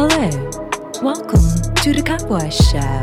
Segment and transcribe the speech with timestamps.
[0.00, 0.30] Hello,
[1.02, 1.42] welcome
[1.74, 3.00] to the Cowboy Show,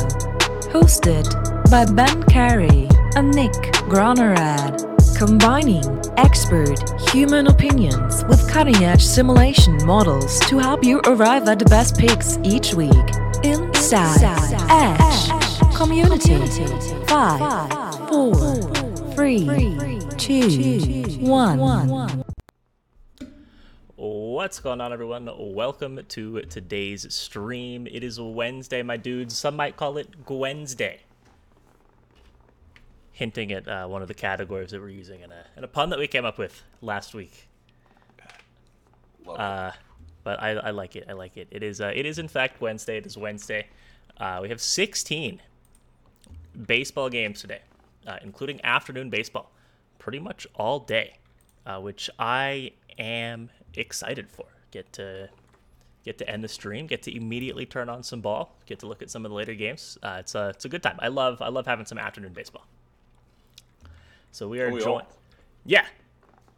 [0.71, 1.27] hosted
[1.69, 2.87] by Ben Carey
[3.17, 3.51] and Nick
[3.91, 4.79] Gronerad,
[5.17, 5.83] combining
[6.15, 6.79] expert
[7.09, 12.37] human opinions with cutting edge simulation models to help you arrive at the best picks
[12.43, 12.93] each week.
[13.43, 14.23] Inside
[14.69, 16.37] Edge Community.
[17.07, 18.35] Five, four,
[19.15, 22.24] three, two, one.
[24.45, 25.27] What's going on, everyone?
[25.39, 27.87] Welcome to today's stream.
[27.87, 29.35] It is Wednesday, my dudes.
[29.35, 30.99] Some might call it Wednesday,
[33.11, 35.89] hinting at uh, one of the categories that we're using in a, in a pun
[35.89, 37.47] that we came up with last week.
[39.27, 39.71] Uh,
[40.23, 41.05] but I, I like it.
[41.09, 41.47] I like it.
[41.49, 41.81] It is.
[41.81, 42.97] Uh, it is in fact Wednesday.
[42.97, 43.65] It is Wednesday.
[44.19, 45.41] Uh, we have 16
[46.67, 47.61] baseball games today,
[48.05, 49.51] uh, including afternoon baseball,
[49.97, 51.17] pretty much all day,
[51.65, 54.45] uh, which I am excited for.
[54.71, 55.29] Get to
[56.03, 56.85] get to end the stream.
[56.87, 58.55] Get to immediately turn on some ball.
[58.65, 59.97] Get to look at some of the later games.
[60.03, 60.97] Uh, it's a it's a good time.
[60.99, 62.65] I love I love having some afternoon baseball.
[64.31, 64.85] So we are we all?
[64.99, 65.07] joined.
[65.65, 65.85] Yeah,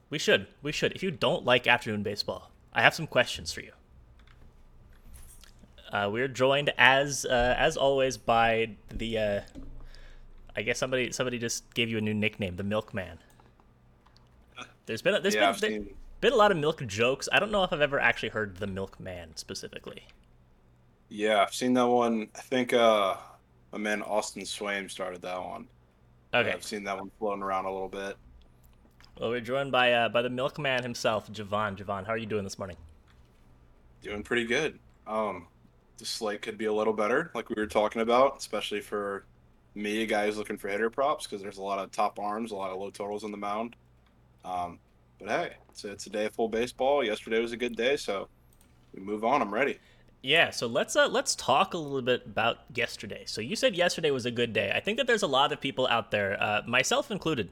[0.10, 0.48] we should.
[0.64, 0.94] We should.
[0.94, 3.72] If you don't like afternoon baseball, I have some questions for you.
[5.92, 9.18] Uh, we're joined as uh, as always by the.
[9.18, 9.42] Uh,
[10.56, 13.20] I guess somebody somebody just gave you a new nickname, the Milkman.
[14.88, 17.30] There's been a, there's Yeah, been, there- been a lot of milk jokes.
[17.32, 20.04] I don't know if I've ever actually heard the Milkman specifically.
[21.10, 22.28] Yeah, I've seen that one.
[22.36, 23.16] I think uh
[23.72, 25.68] my man Austin Swaim started that one.
[26.34, 26.52] Okay.
[26.52, 28.18] I've seen that one floating around a little bit.
[29.20, 31.78] Well, we're joined by uh, by the Milkman himself, Javon.
[31.78, 32.78] Javon, how are you doing this morning?
[34.02, 34.80] Doing pretty good.
[35.06, 35.48] Um
[35.98, 39.26] the slate could be a little better, like we were talking about, especially for
[39.73, 42.72] me, guys looking for hitter props, because there's a lot of top arms, a lot
[42.72, 43.76] of low totals on the mound.
[44.45, 44.80] Um,
[45.20, 47.04] but hey, it's, it's a day of full baseball.
[47.04, 48.28] Yesterday was a good day, so
[48.94, 49.42] we move on.
[49.42, 49.80] I'm ready.
[50.22, 53.23] Yeah, so let's uh, let's talk a little bit about yesterday.
[53.26, 54.72] So you said yesterday was a good day.
[54.76, 57.50] I think that there's a lot of people out there, uh, myself included,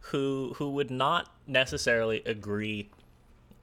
[0.00, 2.90] who who would not necessarily agree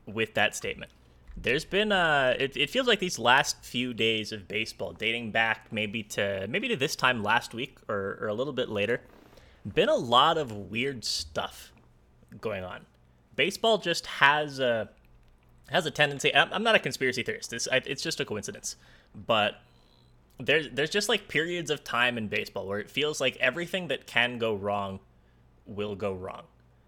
[0.06, 0.92] with that statement.
[1.38, 5.72] There's been uh, it, it feels like these last few days of baseball, dating back
[5.72, 9.02] maybe to maybe to this time last week or, or a little bit later,
[9.66, 11.72] been a lot of weird stuff
[12.42, 12.86] going on.
[13.40, 14.90] Baseball just has a
[15.70, 16.36] has a tendency.
[16.36, 17.54] I'm, not a conspiracy theorist.
[17.54, 18.76] It's it's just a coincidence,
[19.16, 19.62] but
[20.38, 24.06] there's there's just like periods of time in baseball where it feels like everything that
[24.06, 25.00] can go wrong
[25.66, 26.44] will go wrong.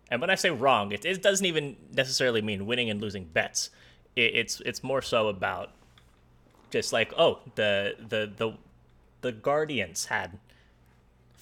[0.10, 3.70] And when I say wrong, it, it doesn't even necessarily mean winning and losing bets.
[4.18, 5.72] It, it's it's more so about
[6.70, 8.58] just like oh the the the
[9.22, 10.38] the Guardians had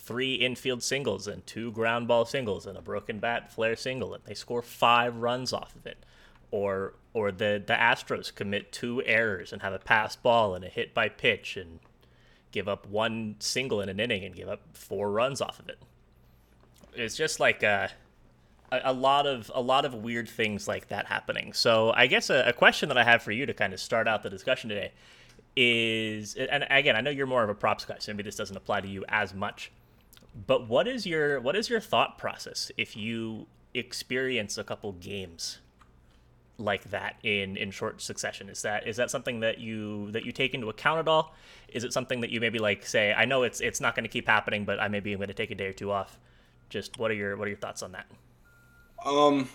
[0.10, 4.24] three infield singles and two ground ball singles and a broken bat flare single and
[4.24, 6.04] they score five runs off of it.
[6.50, 10.68] Or or the the Astros commit two errors and have a pass ball and a
[10.68, 11.80] hit by pitch and
[12.52, 15.78] give up one single in an inning and give up four runs off of it.
[16.96, 17.90] It's just like uh,
[18.72, 21.54] a, a lot of a lot of weird things like that happening.
[21.54, 24.08] So i guess a, a question that i have for you to kind of start
[24.08, 24.92] out the discussion today
[25.56, 28.56] is and again i know you're more of a props guy so maybe this doesn't
[28.56, 29.72] apply to you as much
[30.48, 35.60] but what is your what is your thought process if you experience a couple games
[36.58, 40.32] like that in in short succession is that is that something that you that you
[40.32, 41.34] take into account at all
[41.70, 44.10] is it something that you maybe like say i know it's it's not going to
[44.10, 46.20] keep happening but i maybe i'm going to take a day or two off
[46.70, 48.06] just what are your what are your thoughts on that
[49.06, 49.48] Um,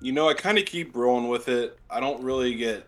[0.00, 1.78] you know, I kind of keep rolling with it.
[1.90, 2.86] I don't really get.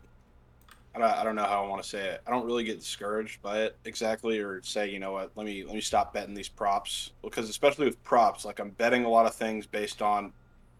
[0.94, 2.20] I don't, I don't know how I want to say it.
[2.26, 5.64] I don't really get discouraged by it exactly, or say, you know what, let me
[5.64, 9.26] let me stop betting these props because especially with props, like I'm betting a lot
[9.26, 10.32] of things based on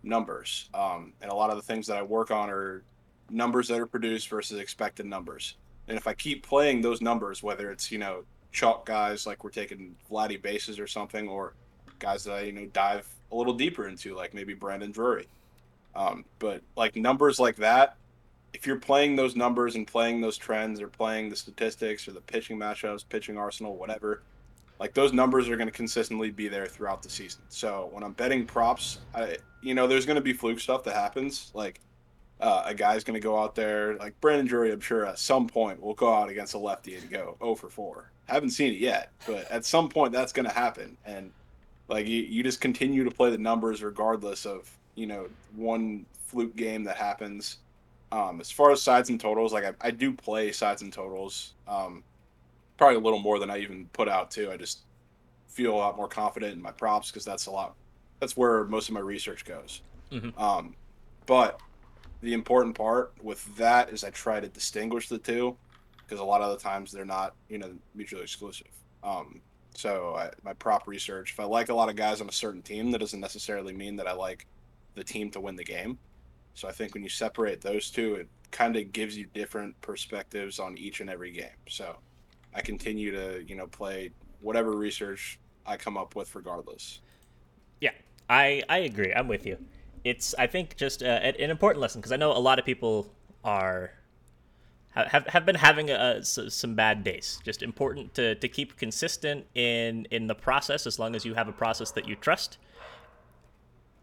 [0.03, 2.83] numbers, um, and a lot of the things that I work on are
[3.31, 5.57] numbers that are produced versus expected numbers.
[5.89, 9.51] And if I keep playing those numbers, whether it's you know chalk guys like we're
[9.51, 11.55] taking Vladdy bases or something, or
[11.99, 15.27] guys that I you know dive a little deeper into, like maybe Brandon Drury.
[15.95, 17.97] Um, but like numbers like that,
[18.55, 22.21] if you're playing those numbers and playing those trends or playing the statistics or the
[22.21, 24.23] pitching matchups, pitching arsenal, whatever,
[24.79, 27.43] like those numbers are going to consistently be there throughout the season.
[27.49, 30.95] So when I'm betting props, I you know there's going to be fluke stuff that
[30.95, 31.51] happens.
[31.55, 31.81] Like
[32.41, 35.47] uh, a guy's going to go out there, like Brandon Drury, I'm sure at some
[35.47, 38.11] point will go out against a lefty and go 0 for 4.
[38.27, 40.97] Haven't seen it yet, but at some point that's going to happen.
[41.05, 41.31] And
[41.89, 46.57] like you, you just continue to play the numbers regardless of you know one fluke
[46.57, 47.59] game that happens.
[48.13, 51.55] Um, as far as sides and totals, like I, I do play sides and totals,
[51.67, 52.05] um,
[52.77, 54.51] probably a little more than I even put out too.
[54.53, 54.81] I just
[55.49, 57.75] feel a lot more confident in my props because that's a lot.
[58.21, 59.81] That's where most of my research goes.
[60.11, 60.39] Mhm.
[60.39, 60.77] Um,
[61.25, 61.61] but
[62.21, 65.57] the important part with that is I try to distinguish the two
[65.97, 68.69] because a lot of the times they're not, you know, mutually exclusive.
[69.03, 69.41] Um,
[69.75, 72.61] so I, my prop research, if I like a lot of guys on a certain
[72.61, 74.47] team, that doesn't necessarily mean that I like
[74.95, 75.99] the team to win the game.
[76.55, 80.59] So I think when you separate those two, it kind of gives you different perspectives
[80.59, 81.59] on each and every game.
[81.69, 81.97] So
[82.55, 84.11] I continue to, you know, play
[84.41, 87.01] whatever research I come up with regardless.
[87.81, 87.93] Yeah,
[88.29, 89.13] I I agree.
[89.13, 89.57] I'm with you.
[90.05, 93.13] It's I think just uh, an important lesson because I know a lot of people
[93.45, 93.93] are
[94.91, 97.41] have have been having a, some bad days.
[97.45, 101.49] Just important to, to keep consistent in in the process as long as you have
[101.49, 102.59] a process that you trust.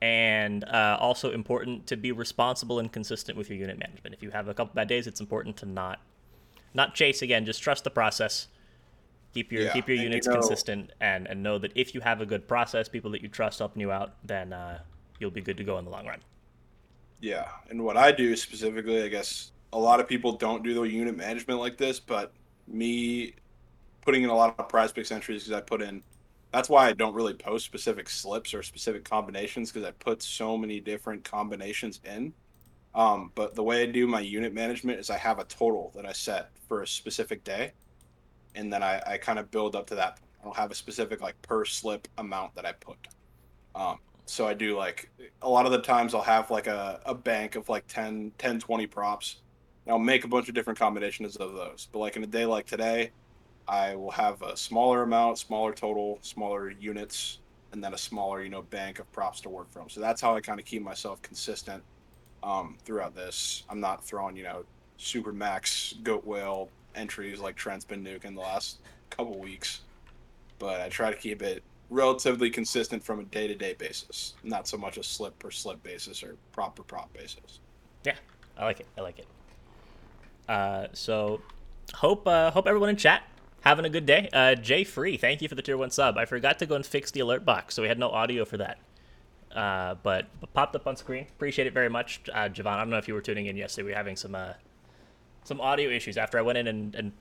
[0.01, 4.16] And uh, also important to be responsible and consistent with your unit management.
[4.16, 6.00] If you have a couple bad days, it's important to not
[6.74, 7.46] not chase again.
[7.46, 8.48] Just trust the process.
[9.34, 12.01] Keep your yeah, keep your units you know, consistent, and and know that if you
[12.01, 14.80] have a good process, people that you trust helping you out, then uh,
[15.19, 16.19] you'll be good to go in the long run.
[17.19, 20.84] Yeah, and what I do specifically, I guess a lot of people don't do the
[20.84, 22.31] unit management like this, but
[22.68, 23.34] me
[24.02, 26.02] putting in a lot of prize picks entries because I put in.
[26.51, 30.57] That's why I don't really post specific slips or specific combinations because I put so
[30.57, 32.34] many different combinations in.
[32.96, 36.06] Um, but the way I do my unit management is I have a total that
[36.06, 37.74] I set for a specific day,
[38.56, 40.19] and then I, I kind of build up to that.
[40.42, 42.98] I don't have a specific like per slip amount that I put.
[43.75, 45.10] Um, so I do like
[45.42, 48.60] a lot of the times I'll have like a, a bank of like 10, 10,
[48.60, 49.38] 20 props
[49.90, 51.88] I'll make a bunch of different combinations of those.
[51.92, 53.12] But like in a day like today,
[53.69, 57.38] I will have a smaller amount, smaller total, smaller units,
[57.71, 59.89] and then a smaller, you know, bank of props to work from.
[59.89, 61.83] So that's how I kind of keep myself consistent
[62.42, 63.63] um, throughout this.
[63.69, 64.66] I'm not throwing, you know,
[64.98, 68.80] super max goat whale entries like Trent's been nuking the last
[69.12, 69.81] couple weeks,
[70.57, 71.62] but I try to keep it
[71.92, 75.81] relatively consistent from a day to day basis, not so much a slip per slip
[75.83, 77.60] basis or prop per prop basis.
[78.04, 78.16] Yeah,
[78.57, 78.88] I like it.
[78.98, 79.27] I like it.
[80.48, 81.39] Uh, so
[81.94, 83.21] hope uh, hope everyone in chat
[83.62, 84.30] having a good day.
[84.32, 86.18] Uh, Jay Free, thank you for the tier one sub.
[86.18, 88.58] I forgot to go and fix the alert box, so we had no audio for
[88.58, 88.80] that.
[89.54, 91.26] Uh, but, but popped up on screen.
[91.36, 92.74] Appreciate it very much, uh, Javon.
[92.74, 93.86] I don't know if you were tuning in yesterday.
[93.86, 94.54] We were having some uh,
[95.44, 97.12] some audio issues after I went in and, and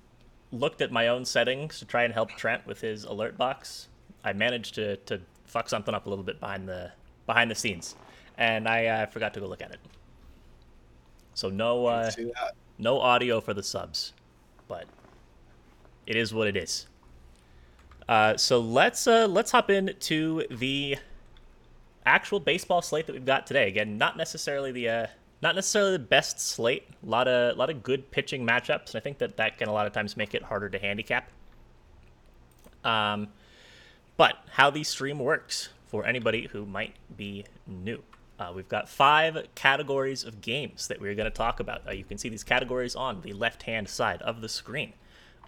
[0.53, 3.89] looked at my own settings to try and help Trent with his alert box.
[4.25, 6.93] I managed to, to fuck something up a little bit behind the
[7.27, 7.97] behind the scenes,
[8.37, 9.81] and I uh, forgot to go look at it.
[11.35, 12.11] So no, uh,
[12.79, 14.13] no audio for the subs,
[14.67, 14.87] but
[16.09, 16.87] it is what it is.
[18.09, 20.97] Uh, so let's uh, let's hop into the
[22.07, 23.69] actual baseball slate that we've got today.
[23.69, 25.07] Again, not necessarily the uh,
[25.43, 26.89] not necessarily the best slate.
[27.07, 29.73] A lot of lot of good pitching matchups, and I think that that can a
[29.73, 31.29] lot of times make it harder to handicap.
[32.83, 33.29] Um,
[34.17, 38.03] but how the stream works for anybody who might be new.
[38.39, 41.87] Uh, we've got five categories of games that we're going to talk about.
[41.87, 44.95] Uh, you can see these categories on the left hand side of the screen.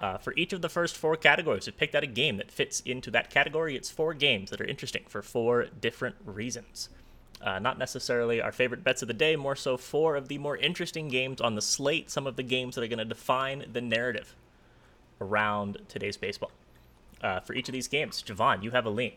[0.00, 2.81] Uh, for each of the first four categories, we picked out a game that fits
[2.81, 3.76] into that category.
[3.76, 6.88] It's four games that are interesting for four different reasons.
[7.43, 10.56] Uh, not necessarily our favorite bets of the day, more so four of the more
[10.56, 13.81] interesting games on the slate, some of the games that are going to define the
[13.81, 14.35] narrative
[15.20, 16.50] around today's baseball.
[17.23, 19.12] Uh, for each of these games, Javon, you have a lean.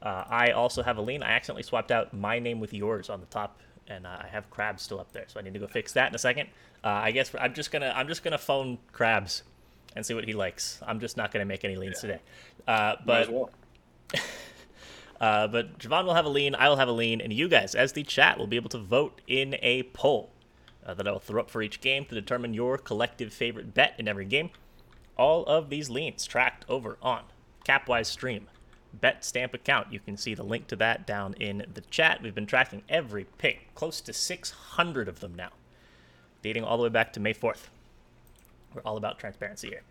[0.00, 1.22] Uh, I also have a lean.
[1.22, 4.50] I accidentally swapped out my name with yours on the top, and uh, I have
[4.50, 6.48] Krabs still up there, so I need to go fix that in a second.
[6.84, 9.42] Uh, I guess I'm just gonna I'm just gonna phone Krabs
[9.94, 10.80] and see what he likes.
[10.86, 12.10] I'm just not gonna make any leans yeah.
[12.10, 12.22] today.
[12.66, 13.50] Uh, but well.
[15.20, 17.76] Uh, but Javon will have a lean, I will have a lean, and you guys,
[17.76, 20.30] as the chat, will be able to vote in a poll
[20.84, 23.94] uh, that I will throw up for each game to determine your collective favorite bet
[23.98, 24.50] in every game.
[25.16, 27.22] All of these leans tracked over on
[27.64, 28.48] Capwise Stream
[28.92, 29.92] bet stamp account.
[29.92, 32.22] You can see the link to that down in the chat.
[32.22, 35.50] We've been tracking every pick, close to 600 of them now,
[36.42, 37.68] dating all the way back to May 4th.
[38.74, 39.82] We're all about transparency here.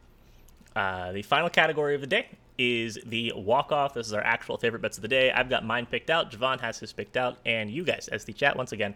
[0.75, 3.93] Uh, the final category of the day is the walk off.
[3.93, 5.31] This is our actual favorite bets of the day.
[5.31, 6.31] I've got mine picked out.
[6.31, 7.38] Javon has his picked out.
[7.45, 8.95] And you guys, as the chat once again,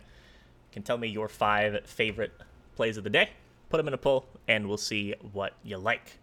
[0.71, 2.33] can tell me your five favorite
[2.75, 3.29] plays of the day.
[3.69, 6.17] Put them in a poll, and we'll see what you like.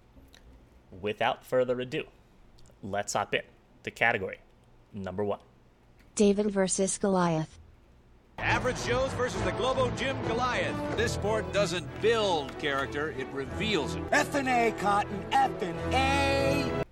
[1.00, 2.04] Without further ado,
[2.83, 3.42] let's hop in
[3.83, 4.38] the category.
[4.92, 5.40] Number one
[6.14, 7.59] David versus Goliath.
[8.43, 10.75] Average Joe's versus the Globo Gym Goliath.
[10.97, 14.03] This sport doesn't build character, it reveals it.
[14.11, 15.25] F and A, Cotton.
[15.31, 16.85] F and A.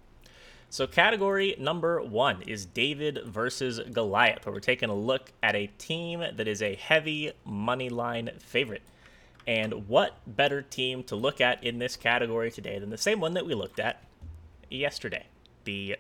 [0.69, 5.66] So, category number one is David versus Goliath, where we're taking a look at a
[5.66, 8.83] team that is a heavy money line favorite.
[9.45, 13.35] And what better team to look at in this category today than the same one
[13.35, 14.04] that we looked at
[14.71, 15.26] yesterday?
[15.64, 15.97] The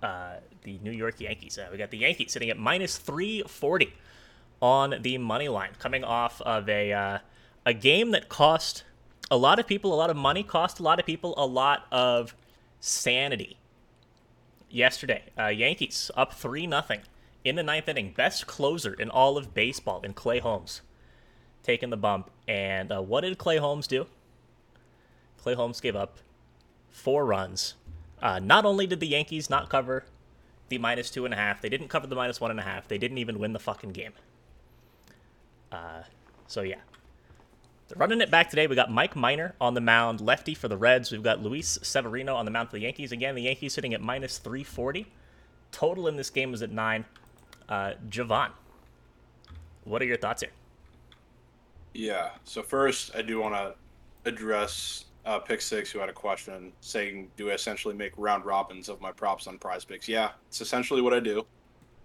[0.00, 1.58] uh, the New York Yankees.
[1.58, 3.92] Uh, we got the Yankees sitting at minus 340
[4.62, 7.18] on the money line, coming off of a uh,
[7.66, 8.84] a game that cost
[9.30, 11.86] a lot of people a lot of money, cost a lot of people a lot
[11.90, 12.34] of
[12.80, 13.58] sanity.
[14.70, 17.00] Yesterday, uh, Yankees up 3 nothing
[17.44, 18.12] in the ninth inning.
[18.16, 20.80] Best closer in all of baseball in Clay Holmes
[21.62, 22.30] taking the bump.
[22.48, 24.06] And uh, what did Clay Holmes do?
[25.38, 26.18] Clay Holmes gave up
[26.90, 27.74] four runs.
[28.20, 30.04] Uh, not only did the Yankees not cover
[30.68, 32.88] the minus two and a half, they didn't cover the minus one and a half.
[32.88, 34.12] They didn't even win the fucking game.
[35.72, 36.02] Uh,
[36.46, 36.76] so yeah,
[37.88, 38.66] they're running it back today.
[38.66, 41.10] We got Mike Minor on the mound, lefty for the Reds.
[41.10, 43.12] We've got Luis Severino on the mound for the Yankees.
[43.12, 45.06] Again, the Yankees sitting at minus 340.
[45.72, 47.04] Total in this game is at nine.
[47.68, 48.50] Uh, Javon,
[49.84, 50.50] what are your thoughts here?
[51.94, 52.30] Yeah.
[52.44, 53.74] So first, I do want to
[54.28, 58.88] address uh, Pick Six, who had a question saying, "Do I essentially make round robins
[58.88, 61.46] of my props on Prize Picks?" Yeah, it's essentially what I do.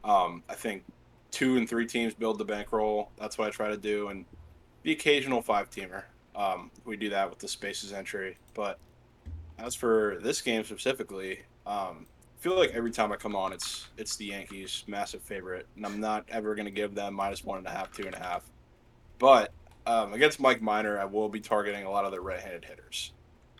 [0.03, 0.83] Um, I think
[1.31, 3.11] two and three teams build the bankroll.
[3.19, 4.25] That's what I try to do, and
[4.83, 6.03] the occasional five teamer.
[6.35, 8.37] Um, we do that with the spaces entry.
[8.53, 8.79] But
[9.57, 12.05] as for this game specifically, um,
[12.37, 15.85] I feel like every time I come on, it's it's the Yankees, massive favorite, and
[15.85, 18.19] I'm not ever going to give them minus one and a half, two and a
[18.19, 18.43] half.
[19.17, 19.51] But
[19.87, 23.13] um, against Mike Minor, I will be targeting a lot of the right-handed hitters,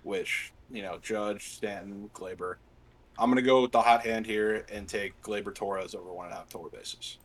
[0.04, 2.56] which you know Judge, Stanton, Gleyber.
[3.18, 6.36] I'm gonna go with the hot hand here and take Gleyber Torres over one and
[6.36, 7.18] a half total bases.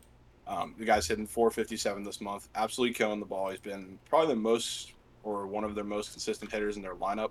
[0.47, 3.51] Um, the guy's hitting 457 this month, absolutely killing the ball.
[3.51, 7.31] He's been probably the most or one of their most consistent hitters in their lineup.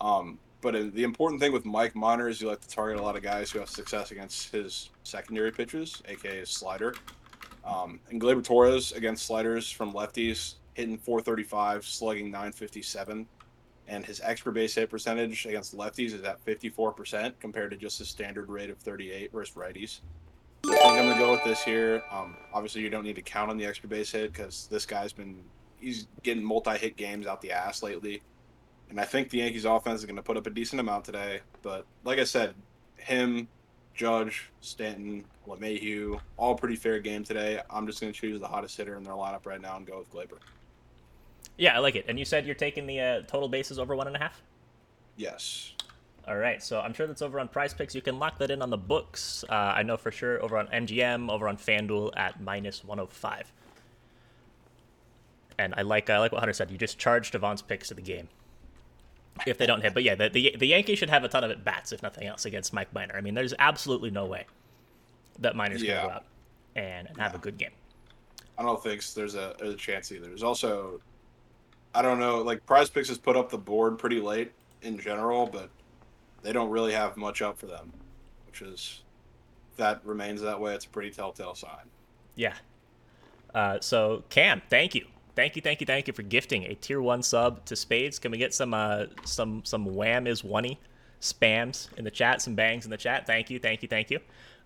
[0.00, 3.02] Um, but uh, the important thing with Mike Minor is you like to target a
[3.02, 6.94] lot of guys who have success against his secondary pitches, aka his slider.
[7.64, 13.26] Um, and Gleyber Torres against sliders from lefties, hitting 435, slugging 957.
[13.88, 18.08] And his extra base hit percentage against lefties is at 54% compared to just his
[18.08, 20.00] standard rate of 38 versus righties.
[21.22, 22.02] Go with this here.
[22.10, 25.12] Um, obviously, you don't need to count on the extra base hit because this guy's
[25.12, 25.42] been
[25.78, 28.22] he's getting multi-hit games out the ass lately.
[28.90, 31.40] And I think the Yankees offense is going to put up a decent amount today.
[31.62, 32.54] But like I said,
[32.96, 33.48] him,
[33.94, 37.60] Judge, Stanton, LeMahieu, all pretty fair game today.
[37.70, 39.98] I'm just going to choose the hottest hitter in their lineup right now and go
[39.98, 40.38] with Gleyber.
[41.56, 42.04] Yeah, I like it.
[42.08, 44.42] And you said you're taking the uh, total bases over one and a half?
[45.16, 45.74] Yes.
[46.28, 47.94] All right, so I'm sure that's over on Prize Picks.
[47.96, 49.44] You can lock that in on the books.
[49.48, 53.52] Uh, I know for sure over on MGM, over on FanDuel at minus 105.
[55.58, 56.70] And I like I like what Hunter said.
[56.70, 58.28] You just charge Devon's picks to the game
[59.46, 59.94] if they don't hit.
[59.94, 62.26] But yeah, the, the the Yankees should have a ton of at bats if nothing
[62.26, 63.16] else against Mike Minor.
[63.16, 64.46] I mean, there's absolutely no way
[65.40, 65.96] that Minor's Yeah.
[65.96, 66.24] gonna go out
[66.76, 67.70] and, and have a good game.
[68.58, 70.26] I don't think there's a, there's a chance either.
[70.26, 71.00] There's also,
[71.94, 74.52] I don't know, like Prize Picks has put up the board pretty late
[74.82, 75.68] in general, but
[76.42, 77.92] they don't really have much up for them,
[78.46, 79.02] which is,
[79.76, 81.88] that remains that way, it's a pretty telltale sign.
[82.34, 82.54] Yeah.
[83.54, 85.06] Uh, so Cam, thank you,
[85.36, 88.18] thank you, thank you, thank you for gifting a tier one sub to Spades.
[88.18, 90.80] Can we get some uh some some wham is oney
[91.20, 93.26] spams in the chat, some bangs in the chat?
[93.26, 94.20] Thank you, thank you, thank you.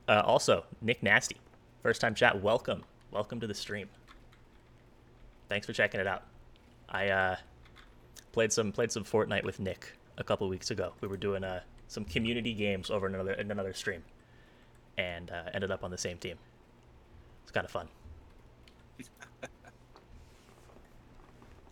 [0.07, 1.37] Uh, also, Nick Nasty,
[1.83, 2.41] first time chat.
[2.41, 3.89] Welcome, welcome to the stream.
[5.49, 6.23] Thanks for checking it out.
[6.89, 7.37] I uh,
[8.31, 10.93] played some played some Fortnite with Nick a couple weeks ago.
[11.01, 14.03] We were doing uh, some community games over in another in another stream,
[14.97, 16.37] and uh, ended up on the same team.
[17.43, 17.89] It's kind of fun.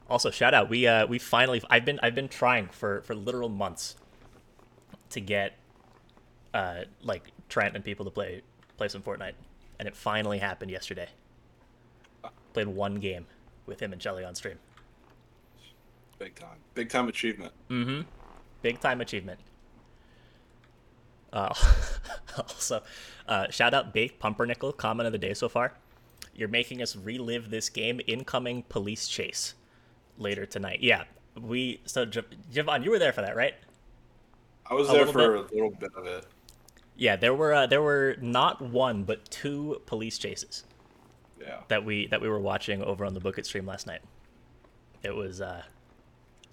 [0.08, 0.68] Also, shout out.
[0.68, 3.96] We uh we finally I've been I've been trying for for literal months
[5.10, 5.54] to get
[6.52, 8.42] uh like Trent and people to play
[8.76, 9.34] play some Fortnite,
[9.78, 11.08] and it finally happened yesterday.
[12.52, 13.26] Played one game
[13.66, 14.58] with him and Shelly on stream.
[16.18, 16.58] Big time.
[16.74, 17.52] Big time achievement.
[17.70, 18.02] Mm-hmm.
[18.64, 19.38] Big time achievement.
[21.30, 21.52] Uh,
[22.38, 22.82] also,
[23.28, 25.74] uh, shout out Baked Pumpernickel, comment of the day so far.
[26.34, 28.00] You're making us relive this game.
[28.06, 29.52] Incoming police chase
[30.16, 30.78] later tonight.
[30.80, 31.04] Yeah,
[31.38, 31.82] we.
[31.84, 33.52] So Jav- Javon, you were there for that, right?
[34.66, 35.50] I was A there for bit.
[35.50, 36.26] a little bit of it.
[36.96, 40.64] Yeah, there were uh, there were not one but two police chases
[41.38, 41.60] Yeah.
[41.68, 44.00] that we that we were watching over on the Book It stream last night.
[45.02, 45.64] It was uh,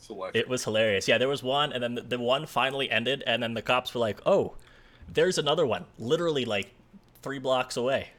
[0.01, 0.43] It's electric.
[0.43, 1.07] It was hilarious.
[1.07, 3.93] Yeah, there was one, and then the, the one finally ended, and then the cops
[3.93, 4.55] were like, "Oh,
[5.07, 6.73] there's another one, literally like
[7.21, 8.09] three blocks away."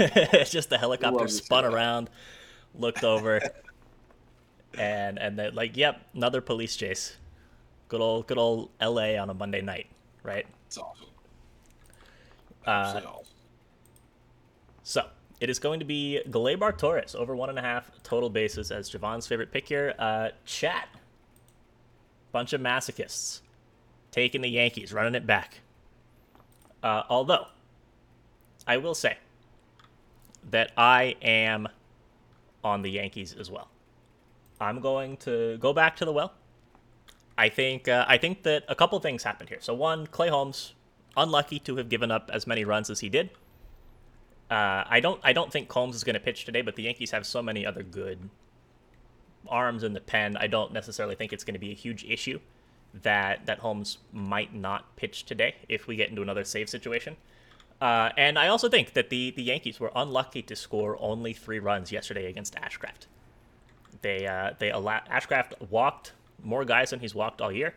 [0.00, 2.10] it's just the helicopter Love to see spun around,
[2.74, 3.40] looked over,
[4.76, 7.16] and and then like, "Yep, another police chase."
[7.86, 9.16] Good old good old L.A.
[9.16, 9.86] on a Monday night,
[10.24, 10.46] right?
[10.66, 11.06] It's awesome.
[12.66, 13.04] Uh, awesome.
[14.82, 15.06] So
[15.40, 18.90] it is going to be Gleyber Torres over one and a half total bases as
[18.90, 19.94] Javon's favorite pick here.
[19.98, 20.88] Uh, chat,
[22.30, 23.40] bunch of masochists
[24.10, 25.60] taking the Yankees, running it back.
[26.82, 27.46] Uh, although
[28.66, 29.16] I will say
[30.50, 31.68] that I am
[32.62, 33.68] on the Yankees as well.
[34.60, 36.34] I'm going to go back to the well.
[37.38, 39.60] I think uh, I think that a couple things happened here.
[39.60, 40.74] So one, Clay Holmes,
[41.16, 43.30] unlucky to have given up as many runs as he did.
[44.50, 47.12] Uh, I don't I don't think Holmes is going to pitch today, but the Yankees
[47.12, 48.28] have so many other good
[49.48, 50.36] arms in the pen.
[50.36, 52.40] I don't necessarily think it's going to be a huge issue
[53.02, 57.16] that that Holmes might not pitch today if we get into another save situation.
[57.80, 61.60] Uh, and I also think that the the Yankees were unlucky to score only three
[61.60, 63.06] runs yesterday against Ashcraft.
[64.02, 67.74] They uh, they alla- Ashcraft walked more guys than he's walked all year.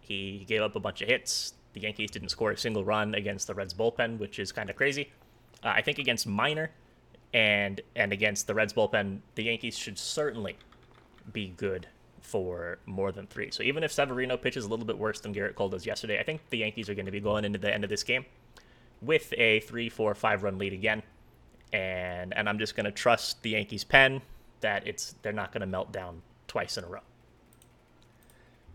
[0.00, 1.52] He gave up a bunch of hits.
[1.74, 4.76] The Yankees didn't score a single run against the Reds bullpen, which is kind of
[4.76, 5.12] crazy.
[5.66, 6.70] Uh, I think against Minor
[7.34, 10.56] and and against the Reds bullpen, the Yankees should certainly
[11.32, 11.88] be good
[12.20, 13.50] for more than three.
[13.50, 16.22] So even if Severino pitches a little bit worse than Gerrit Cole does yesterday, I
[16.22, 18.24] think the Yankees are going to be going into the end of this game
[19.02, 21.02] with a three, four, five run lead again.
[21.72, 24.22] And and I'm just going to trust the Yankees pen
[24.60, 27.00] that it's they're not going to melt down twice in a row.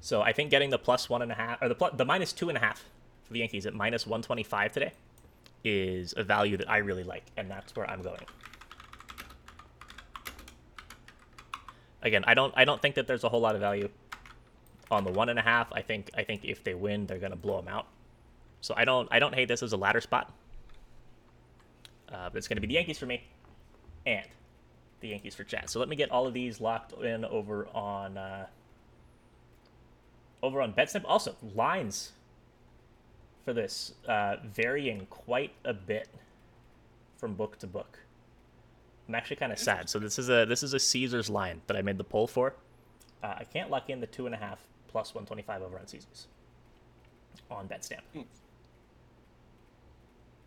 [0.01, 2.33] So I think getting the plus one and a half or the plus, the minus
[2.33, 2.83] two and a half
[3.23, 4.91] for the Yankees at minus 125 today
[5.63, 8.25] is a value that I really like, and that's where I'm going.
[12.01, 13.89] Again, I don't I don't think that there's a whole lot of value
[14.89, 15.71] on the one and a half.
[15.71, 17.87] I think I think if they win, they're gonna blow them out.
[18.61, 20.33] So I don't I don't hate this as a ladder spot,
[22.09, 23.23] uh, but it's gonna be the Yankees for me,
[24.05, 24.25] and
[24.99, 25.69] the Yankees for Chad.
[25.69, 28.47] So let me get all of these locked in over on uh,
[30.41, 31.03] over on BetStamp.
[31.05, 32.13] Also, lines
[33.43, 36.07] for this uh, varying quite a bit
[37.17, 37.99] from book to book.
[39.07, 39.89] I'm actually kind of sad.
[39.89, 42.53] So this is a this is a Caesars line that I made the poll for.
[43.23, 46.27] Uh, I can't lock in the two and a half plus 125 over on Caesars
[47.49, 48.01] on BetStamp.
[48.13, 48.21] Hmm.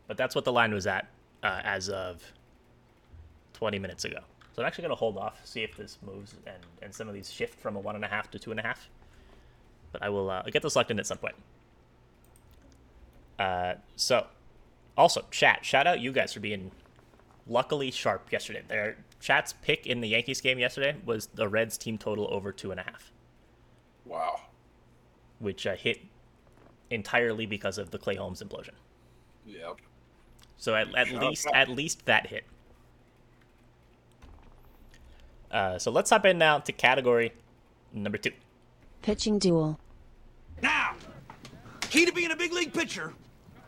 [0.07, 1.07] But that's what the line was at
[1.43, 2.23] uh, as of
[3.55, 4.19] 20 minutes ago.
[4.55, 7.15] So I'm actually going to hold off, see if this moves and, and some of
[7.15, 8.89] these shift from a one and a half to two and a half.
[9.93, 11.35] But I will uh, get this locked in at some point.
[13.39, 14.27] Uh, so,
[14.97, 16.71] also, chat, shout out you guys for being
[17.47, 18.63] luckily sharp yesterday.
[18.69, 22.71] Their chat's pick in the Yankees game yesterday was the Reds team total over two
[22.71, 23.11] and a half,
[24.07, 24.41] Wow.
[25.41, 26.01] which uh, hit
[26.91, 28.71] entirely because of the Clay Holmes implosion.
[29.47, 29.81] Yep.
[30.57, 31.55] So at, at Shout out least that.
[31.55, 32.45] at least that hit.
[35.51, 37.33] Uh, so let's hop in now to category
[37.93, 38.33] number two.
[39.03, 39.79] Pitching duel.
[40.63, 40.95] Now,
[41.83, 43.13] key to being a big league pitcher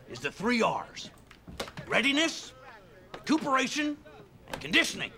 [0.08, 1.10] is the three R's
[1.88, 2.52] readiness,
[3.14, 3.96] recuperation,
[4.50, 5.10] and conditioning.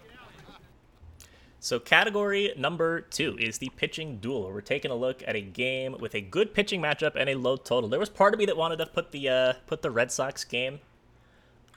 [1.60, 4.44] So category number two is the pitching duel.
[4.44, 7.34] where We're taking a look at a game with a good pitching matchup and a
[7.34, 7.90] low total.
[7.90, 10.44] There was part of me that wanted to put the uh, put the Red Sox
[10.44, 10.78] game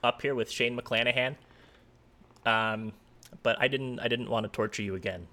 [0.04, 1.36] up here with Shane McClanahan,
[2.46, 2.94] um,
[3.44, 4.00] but I didn't.
[4.00, 5.28] I didn't want to torture you again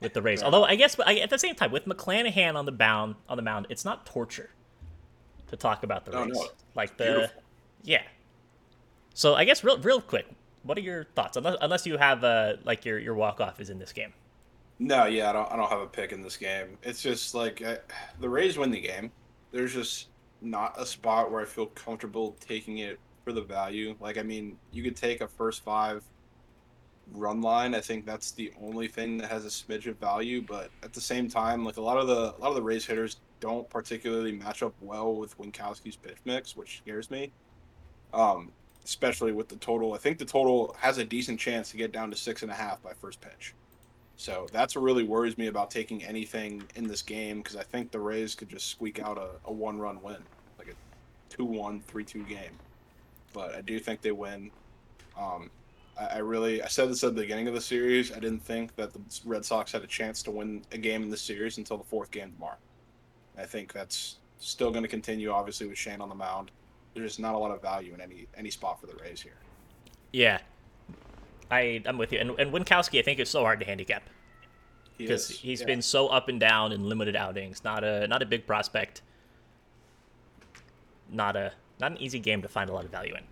[0.00, 0.42] with the Rays.
[0.42, 3.42] Although I guess I, at the same time with McClanahan on the bound on the
[3.42, 4.50] mound, it's not torture
[5.48, 6.34] to talk about the No, Rays.
[6.34, 7.42] no, like the beautiful.
[7.82, 8.02] yeah.
[9.14, 10.26] So I guess real real quick,
[10.62, 11.36] what are your thoughts?
[11.36, 14.12] Unless unless you have uh like your your walk off is in this game.
[14.80, 15.52] No, yeah, I don't.
[15.52, 16.76] I don't have a pick in this game.
[16.82, 17.78] It's just like I,
[18.20, 19.12] the Rays win the game.
[19.52, 20.08] There's just
[20.42, 23.94] not a spot where I feel comfortable taking it for the value.
[24.00, 26.02] Like, I mean, you could take a first five
[27.12, 27.74] run line.
[27.74, 30.42] I think that's the only thing that has a smidge of value.
[30.42, 32.86] But at the same time, like a lot of the a lot of the Rays
[32.86, 37.30] hitters don't particularly match up well with Winckowski's pitch mix, which scares me.
[38.12, 38.52] Um,
[38.84, 39.94] especially with the total.
[39.94, 42.54] I think the total has a decent chance to get down to six and a
[42.54, 43.54] half by first pitch.
[44.16, 47.90] So that's what really worries me about taking anything in this game because I think
[47.90, 50.22] the Rays could just squeak out a, a one run win,
[50.58, 52.52] like a 2 1, 3 2 game.
[53.32, 54.50] But I do think they win.
[55.18, 55.50] Um,
[55.98, 58.12] I, I really, I said this at the beginning of the series.
[58.12, 61.10] I didn't think that the Red Sox had a chance to win a game in
[61.10, 62.56] this series until the fourth game tomorrow.
[63.36, 66.50] I think that's still going to continue, obviously, with Shane on the mound.
[66.94, 69.32] There's just not a lot of value in any any spot for the Rays here.
[70.12, 70.38] Yeah,
[71.50, 72.20] I I'm with you.
[72.20, 74.04] And and Winckowski, I think is so hard to handicap
[74.96, 75.66] because is, he's yeah.
[75.66, 77.64] been so up and down in limited outings.
[77.64, 79.02] Not a not a big prospect.
[81.10, 83.24] Not a not an easy game to find a lot of value in.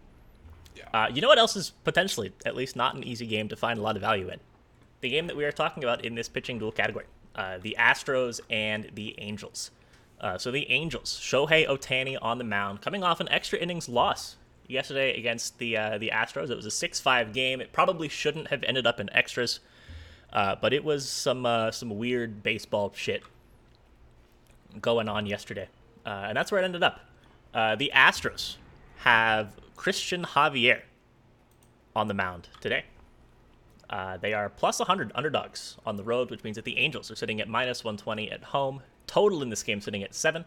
[0.77, 0.85] Yeah.
[0.93, 3.79] Uh, you know what else is potentially at least not an easy game to find
[3.79, 4.41] a lot of value in?
[5.01, 8.41] The game that we are talking about in this pitching duel category, uh, the Astros
[8.51, 9.71] and the Angels.
[10.21, 14.37] Uh, so the Angels, Shohei Ohtani on the mound, coming off an extra innings loss
[14.69, 16.51] yesterday against the uh, the Astros.
[16.51, 17.61] It was a six-five game.
[17.61, 19.61] It probably shouldn't have ended up in extras,
[20.33, 23.23] uh, but it was some uh, some weird baseball shit
[24.81, 25.69] going on yesterday,
[26.07, 27.01] uh, and that's where it ended up.
[27.53, 28.57] Uh, the Astros
[28.99, 30.83] have Christian Javier
[31.97, 32.85] on the mound today.
[33.91, 37.17] Uh, they are plus 100 underdogs on the road, which means that the Angels are
[37.17, 38.83] sitting at minus 120 at home.
[39.09, 40.45] Total in this game sitting at seven.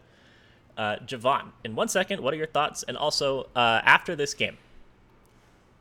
[0.78, 2.82] Uh, Javon, in one second, what are your thoughts?
[2.88, 4.56] And also, uh, after this game,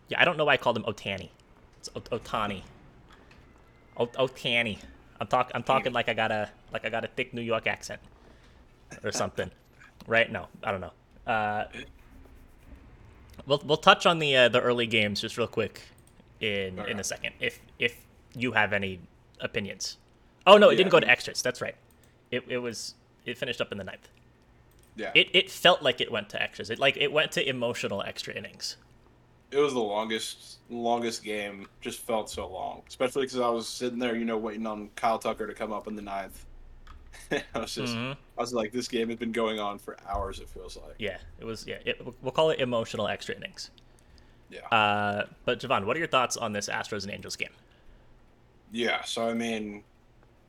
[0.10, 1.30] yeah, I don't know why I called him Otani.
[1.80, 2.62] It's o- Otani.
[3.96, 4.80] O- Otani.
[5.22, 5.50] I'm talk.
[5.56, 8.02] I'm talking like I got a like I got a thick New York accent
[9.02, 9.50] or something,
[10.08, 10.30] right?
[10.30, 10.92] No, I don't know.
[11.26, 11.66] Uh,
[13.46, 15.82] we'll we'll touch on the uh, the early games just real quick
[16.40, 17.96] in in a second if if
[18.36, 19.00] you have any
[19.40, 19.98] opinions.
[20.48, 21.42] Oh no, it didn't go to extras.
[21.42, 21.76] That's right.
[22.32, 22.96] It it was
[23.26, 24.08] it finished up in the ninth.
[24.96, 25.12] Yeah.
[25.16, 26.70] It it felt like it went to extras.
[26.70, 28.78] It like it went to emotional extra innings.
[29.52, 31.68] it was the longest longest game.
[31.82, 35.20] Just felt so long, especially because I was sitting there, you know, waiting on Kyle
[35.20, 36.46] Tucker to come up in the ninth.
[37.32, 38.16] I was just, Mhm.
[38.38, 40.40] I was like, this game has been going on for hours.
[40.40, 40.96] It feels like.
[41.00, 41.66] Yeah, it was.
[41.68, 43.72] Yeah, it, we'll call it emotional extra innings.
[44.50, 44.68] Yeah.
[44.68, 47.50] Uh, but Javon, what are your thoughts on this Astros and Angels game?
[48.72, 49.84] Yeah, so I mean,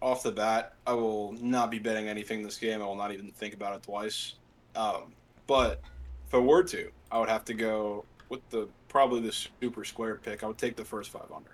[0.03, 2.83] off the bat, I will not be betting anything this game.
[2.83, 4.35] I will not even think about it twice.
[4.75, 5.13] Um,
[5.47, 5.81] but
[6.27, 10.17] if I were to, I would have to go with the probably the super square
[10.17, 10.43] pick.
[10.43, 11.51] I would take the first five under.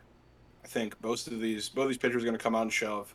[0.65, 3.15] I think most of these both these pitchers are going to come out and shove.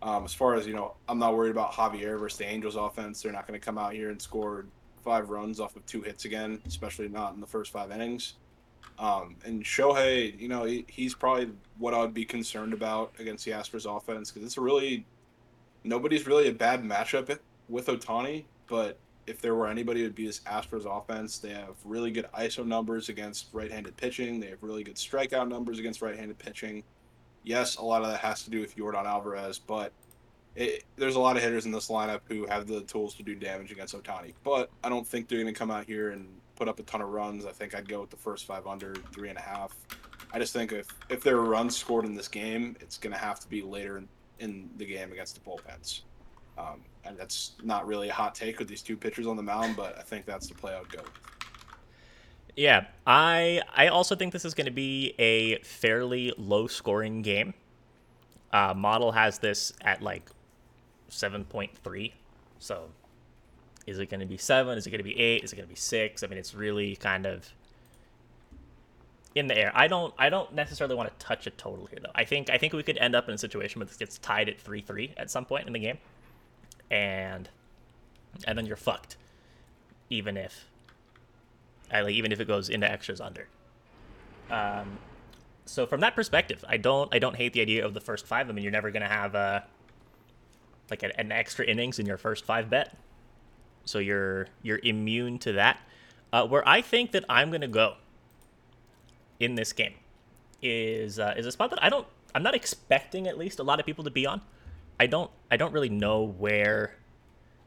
[0.00, 3.22] Um, as far as you know, I'm not worried about Javier versus the Angels offense.
[3.22, 4.66] They're not going to come out here and score
[5.02, 8.34] five runs off of two hits again, especially not in the first five innings.
[8.98, 13.44] Um, and Shohei, you know, he, he's probably what I would be concerned about against
[13.44, 15.06] the Astros offense because it's a really
[15.84, 17.36] nobody's really a bad matchup
[17.68, 18.44] with Ohtani.
[18.66, 21.38] But if there were anybody, it would be this Astros offense.
[21.38, 24.40] They have really good ISO numbers against right-handed pitching.
[24.40, 26.82] They have really good strikeout numbers against right-handed pitching.
[27.48, 29.90] Yes, a lot of that has to do with Yordan Alvarez, but
[30.54, 33.34] it, there's a lot of hitters in this lineup who have the tools to do
[33.34, 34.34] damage against Ohtani.
[34.44, 37.00] But I don't think they're going to come out here and put up a ton
[37.00, 37.46] of runs.
[37.46, 39.74] I think I'd go with the first five under three and a half.
[40.30, 43.18] I just think if if there are runs scored in this game, it's going to
[43.18, 44.08] have to be later in,
[44.40, 46.02] in the game against the bullpens.
[46.58, 49.74] Um, and that's not really a hot take with these two pitchers on the mound,
[49.74, 51.37] but I think that's the play I would go with.
[52.58, 57.54] Yeah, I I also think this is going to be a fairly low scoring game.
[58.52, 60.28] Uh, model has this at like
[61.08, 62.14] seven point three,
[62.58, 62.88] so
[63.86, 64.76] is it going to be seven?
[64.76, 65.44] Is it going to be eight?
[65.44, 66.24] Is it going to be six?
[66.24, 67.48] I mean, it's really kind of
[69.36, 69.70] in the air.
[69.72, 72.10] I don't I don't necessarily want to touch a total here though.
[72.16, 74.48] I think I think we could end up in a situation where this gets tied
[74.48, 75.98] at three three at some point in the game,
[76.90, 77.48] and
[78.48, 79.16] and then you're fucked.
[80.10, 80.64] Even if
[81.90, 83.48] I like even if it goes into extras under.
[84.50, 84.98] Um,
[85.64, 88.48] so from that perspective, I don't I don't hate the idea of the first five.
[88.48, 89.64] I mean, you're never gonna have a
[90.90, 92.96] like an, an extra innings in your first five bet,
[93.84, 95.80] so you're you're immune to that.
[96.32, 97.94] Uh, where I think that I'm gonna go
[99.40, 99.94] in this game
[100.62, 103.80] is uh, is a spot that I don't I'm not expecting at least a lot
[103.80, 104.40] of people to be on.
[105.00, 106.94] I don't I don't really know where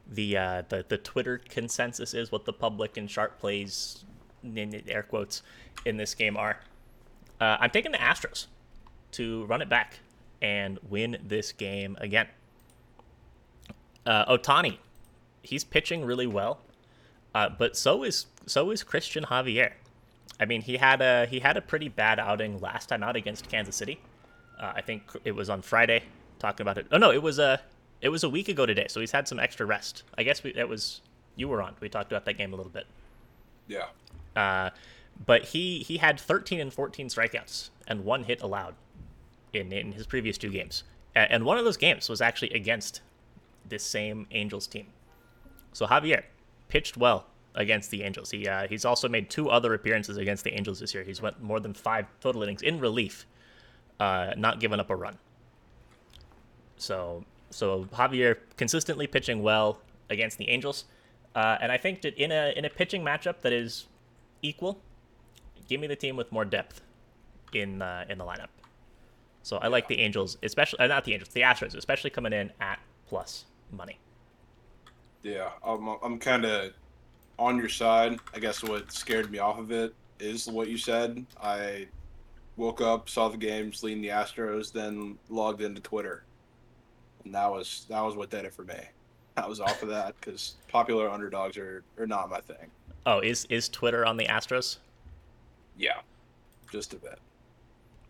[0.09, 4.05] the uh, the the Twitter consensus is, what the public and sharp plays,
[4.87, 5.43] air quotes,
[5.85, 6.59] in this game are.
[7.39, 8.47] Uh, I'm taking the Astros
[9.13, 9.99] to run it back
[10.41, 12.27] and win this game again.
[14.05, 14.77] Uh, Ohtani,
[15.41, 16.59] he's pitching really well,
[17.35, 19.73] uh, but so is so is Christian Javier.
[20.39, 23.47] I mean, he had a he had a pretty bad outing last time out against
[23.49, 23.99] Kansas City.
[24.59, 26.03] Uh, I think it was on Friday.
[26.39, 26.87] Talking about it.
[26.91, 27.61] Oh no, it was a
[28.01, 28.87] it was a week ago today.
[28.89, 30.03] So he's had some extra rest.
[30.17, 31.01] I guess we, that was
[31.35, 31.75] you were on.
[31.79, 32.87] We talked about that game a little bit.
[33.67, 33.85] Yeah.
[34.35, 34.69] Uh,
[35.25, 38.75] but he he had 13 and 14 strikeouts and one hit allowed
[39.53, 40.83] in in his previous two games.
[41.13, 43.01] And one of those games was actually against
[43.67, 44.87] this same Angels team.
[45.73, 46.23] So Javier
[46.69, 48.31] pitched well against the Angels.
[48.31, 51.03] He uh, he's also made two other appearances against the Angels this year.
[51.03, 53.25] He's went more than five total innings in relief,
[53.99, 55.17] uh, not giving up a run.
[56.77, 60.85] So so Javier consistently pitching well against the Angels,
[61.35, 63.87] uh, and I think that in a in a pitching matchup that is
[64.41, 64.79] equal,
[65.67, 66.81] give me the team with more depth
[67.53, 68.47] in uh, in the lineup.
[69.43, 72.51] So I like the Angels, especially uh, not the Angels, the Astros, especially coming in
[72.59, 73.97] at plus money.
[75.23, 76.73] Yeah, I'm, I'm kind of
[77.37, 78.19] on your side.
[78.33, 81.25] I guess what scared me off of it is what you said.
[81.41, 81.87] I
[82.55, 86.23] woke up, saw the games, leading the Astros, then logged into Twitter,
[87.25, 88.79] and that was that was what did it for me.
[89.37, 92.69] I was off of that because popular underdogs are, are not my thing.
[93.05, 94.77] Oh, is is Twitter on the Astros?
[95.77, 95.99] Yeah,
[96.71, 97.19] just a bit.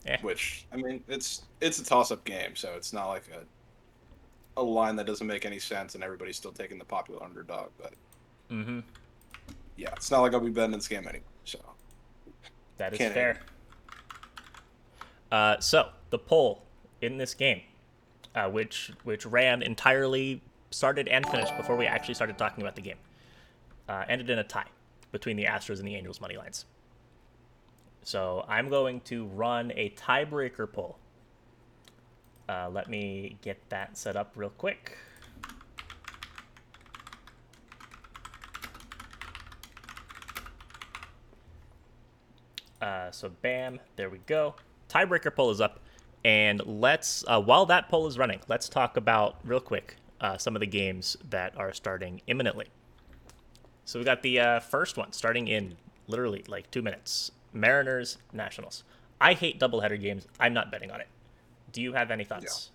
[0.06, 0.17] Eh.
[0.21, 4.63] Which I mean, it's it's a toss up game, so it's not like a a
[4.63, 7.69] line that doesn't make any sense, and everybody's still taking the popular underdog.
[7.82, 7.93] But
[8.51, 8.80] Mm-hmm.
[9.77, 11.23] yeah, it's not like I'll be betting this game anymore.
[11.45, 11.60] So
[12.77, 13.39] That is Can't fair.
[15.32, 16.63] Uh, so the poll
[17.01, 17.62] in this game,
[18.36, 22.82] uh, which which ran entirely started and finished before we actually started talking about the
[22.82, 22.97] game,
[23.88, 24.65] uh, ended in a tie
[25.12, 26.65] between the Astros and the Angels money lines.
[28.04, 30.97] So I'm going to run a tiebreaker poll.
[32.50, 34.97] Uh, let me get that set up real quick.
[42.82, 44.56] Uh, so bam, there we go.
[44.89, 45.80] Tiebreaker poll is up,
[46.26, 50.56] and let's uh, while that poll is running, let's talk about real quick uh, some
[50.56, 52.67] of the games that are starting imminently.
[53.91, 55.75] So we got the uh, first one starting in
[56.08, 57.34] literally like two minutes.
[57.51, 58.86] Mariners Nationals.
[59.19, 60.25] I hate doubleheader games.
[60.39, 61.10] I'm not betting on it.
[61.73, 62.71] Do you have any thoughts?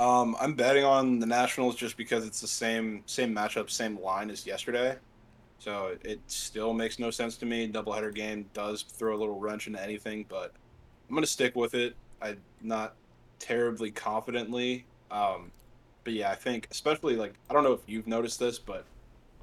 [0.00, 4.30] Um, I'm betting on the Nationals just because it's the same same matchup, same line
[4.30, 4.96] as yesterday.
[5.60, 7.70] So it still makes no sense to me.
[7.70, 10.52] Doubleheader game does throw a little wrench into anything, but
[11.08, 11.94] I'm gonna stick with it.
[12.20, 12.96] I not
[13.38, 14.86] terribly confidently.
[15.12, 15.52] Um,
[16.02, 18.84] but yeah, I think especially like I don't know if you've noticed this, but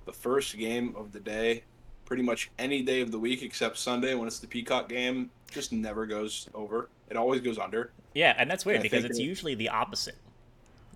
[0.07, 1.63] the first game of the day,
[2.05, 5.71] pretty much any day of the week except Sunday when it's the Peacock game, just
[5.71, 6.89] never goes over.
[7.09, 7.91] It always goes under.
[8.15, 10.15] Yeah, and that's weird I because it's it- usually the opposite.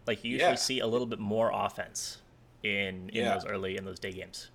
[0.07, 0.55] Like you usually Yeah.
[0.55, 2.17] see a little bit more offense
[2.63, 3.33] in in Yeah.
[3.35, 4.49] those early in those day games.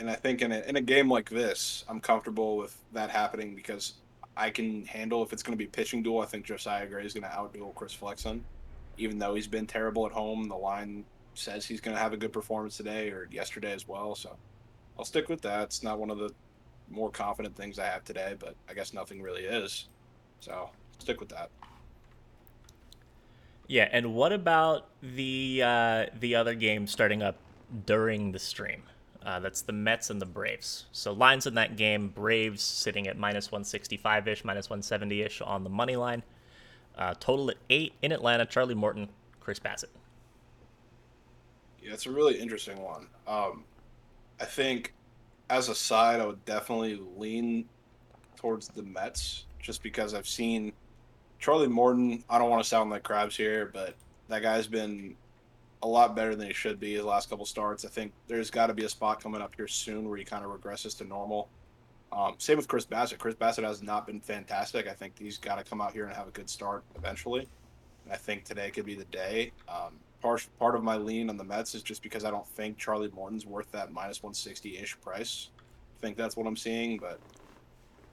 [0.00, 3.54] And I think in a, in a game like this, I'm comfortable with that happening
[3.54, 3.94] because
[4.36, 6.20] I can handle if it's going to be pitching duel.
[6.20, 8.44] I think Josiah Gray is going to outduel Chris Flexen,
[8.98, 10.48] even though he's been terrible at home.
[10.48, 14.14] The line says he's going to have a good performance today or yesterday as well.
[14.14, 14.36] So
[14.98, 15.64] I'll stick with that.
[15.64, 16.30] It's not one of the
[16.90, 19.88] more confident things I have today, but I guess nothing really is.
[20.40, 21.50] So stick with that.
[23.66, 27.36] Yeah, and what about the uh, the other game starting up
[27.86, 28.82] during the stream?
[29.24, 30.84] Uh, that's the Mets and the Braves.
[30.92, 35.64] So lines in that game: Braves sitting at minus 165 ish, minus 170 ish on
[35.64, 36.22] the money line.
[36.96, 38.44] Uh, total at eight in Atlanta.
[38.44, 39.08] Charlie Morton,
[39.40, 39.88] Chris Bassitt.
[41.84, 43.06] Yeah, it's a really interesting one.
[43.26, 43.64] Um,
[44.40, 44.94] I think
[45.50, 47.66] as a side, I would definitely lean
[48.36, 50.72] towards the Mets just because I've seen
[51.38, 52.24] Charlie Morton.
[52.30, 53.94] I don't want to sound like Krabs here, but
[54.28, 55.14] that guy's been
[55.82, 57.84] a lot better than he should be his last couple starts.
[57.84, 60.42] I think there's got to be a spot coming up here soon where he kind
[60.42, 61.50] of regresses to normal.
[62.10, 63.18] Um, same with Chris Bassitt.
[63.18, 64.88] Chris Bassitt has not been fantastic.
[64.88, 67.46] I think he's got to come out here and have a good start eventually.
[68.04, 69.52] And I think today could be the day.
[69.68, 72.78] Um, part part of my lean on the Mets is just because I don't think
[72.78, 75.50] Charlie Morton's worth that minus 160 ish price.
[75.98, 77.20] I think that's what I'm seeing, but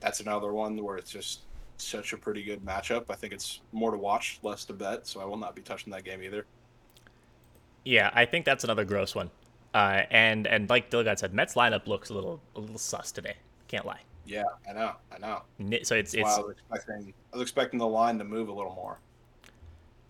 [0.01, 1.41] that's another one where it's just
[1.77, 3.05] such a pretty good matchup.
[3.09, 5.91] I think it's more to watch, less to bet, so I will not be touching
[5.93, 6.45] that game either.
[7.85, 9.31] Yeah, I think that's another gross one.
[9.73, 13.35] Uh, and and like Dilgod said, Mets lineup looks a little a little sus today.
[13.69, 14.01] Can't lie.
[14.25, 15.79] Yeah, I know, I know.
[15.83, 18.75] So it's it's I was expecting I was expecting the line to move a little
[18.75, 18.99] more.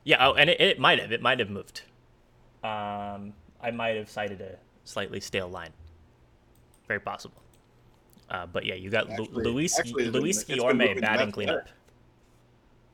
[0.04, 1.12] Yeah, oh, and it, it might have.
[1.12, 1.84] It might have moved.
[2.64, 5.72] Um, I might have cited a slightly stale line.
[6.88, 7.42] Very possible.
[8.30, 11.66] Uh, but yeah, you got Lu- Actually- Luis actually, Luis Guillorme batting cleanup.
[11.66, 11.76] better.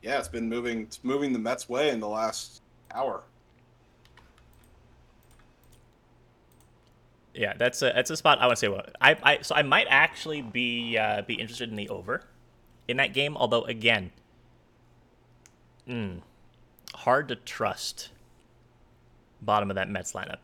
[0.02, 0.82] Yeah, it's been moving.
[0.82, 3.22] It's moving the Mets' way in the last hour.
[7.34, 8.68] Yeah, that's a that's a spot I want to say.
[8.68, 12.22] What I, I so I might actually be uh, be interested in the over
[12.88, 13.36] in that game.
[13.36, 14.10] Although again,
[15.88, 16.20] mm,
[16.94, 18.10] hard to trust
[19.42, 20.38] bottom of that Mets lineup.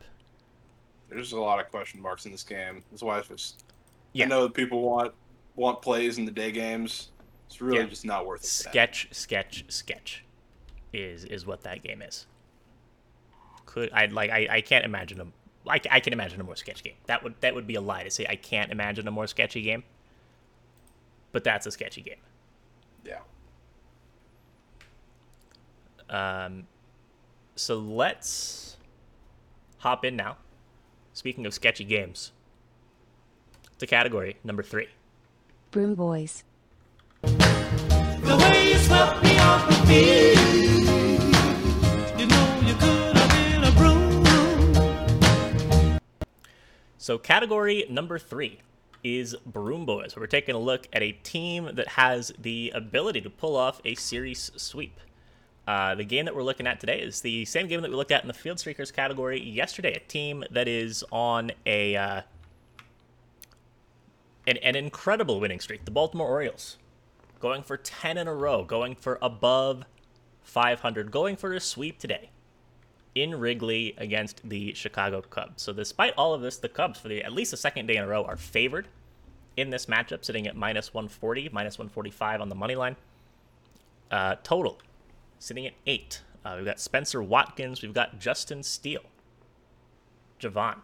[1.09, 2.83] There's a lot of question marks in this game.
[2.91, 3.65] That's why it's just.
[4.13, 4.25] Yeah.
[4.27, 5.13] I know that people want
[5.57, 7.11] want plays in the day games.
[7.47, 7.85] It's really Yeah.
[7.87, 8.47] just not worth it.
[8.47, 10.25] sketch sketch sketch
[10.93, 12.27] is is what that game is
[13.67, 15.27] could i like i, I can't imagine a
[15.69, 18.05] I, I can imagine a more sketch game that would that would be a lie
[18.05, 19.83] to say i can't imagine a more sketchy game
[21.33, 22.19] but that's a sketchy game
[23.05, 23.19] Yeah.
[26.47, 26.67] um
[27.57, 28.74] so let's
[29.85, 30.39] hop in now
[31.13, 32.33] speaking of sketchy games
[33.79, 34.89] to category number three
[35.71, 36.43] Broom Boys.
[37.21, 40.39] The way you swept me off my feet.
[42.19, 44.25] You know you could have been a broom.
[46.97, 48.61] So, category number three
[49.03, 50.17] is Broom Boys.
[50.17, 53.95] We're taking a look at a team that has the ability to pull off a
[53.97, 54.99] series sweep.
[55.67, 58.13] Uh, the game that we're looking at today is the same game that we looked
[58.13, 59.95] at in the Field Streakers category yesterday.
[59.95, 62.23] A team that is on a uh,
[64.47, 65.85] an, an incredible winning streak.
[65.85, 66.77] The Baltimore Orioles
[67.41, 69.85] going for 10 in a row, going for above
[70.43, 72.31] 500, going for a sweep today
[73.15, 75.63] in Wrigley against the Chicago Cubs.
[75.63, 78.05] So despite all of this, the Cubs for the at least the second day in
[78.05, 78.89] a row are favored
[79.57, 82.97] in this matchup, sitting at minus 140, minus 145 on the money line.
[84.11, 84.79] Uh, total,
[85.39, 86.23] sitting at eight.
[86.45, 87.83] Uh, we've got Spencer Watkins.
[87.83, 89.05] We've got Justin Steele.
[90.41, 90.77] Javon,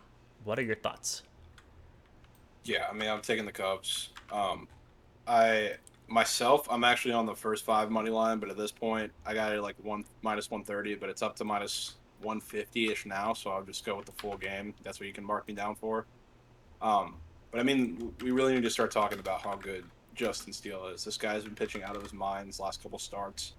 [0.45, 1.23] what are your thoughts?
[2.65, 4.11] Yeah, I mean, I'm taking the Cubs.
[4.33, 4.69] Um,
[5.27, 5.73] I
[6.09, 9.53] myself, I'm actually on the first five money line, but at this point, I got
[9.55, 13.33] it like one minus 130, but it's up to minus 150 ish now.
[13.33, 14.75] So I'll just go with the full game.
[14.83, 16.07] That's what you can mark me down for.
[16.83, 17.17] Um,
[17.51, 19.85] but I mean, we really need to start talking about how good
[20.15, 21.05] Justin Steele is.
[21.05, 23.55] This guy's been pitching out of his mind his last couple starts.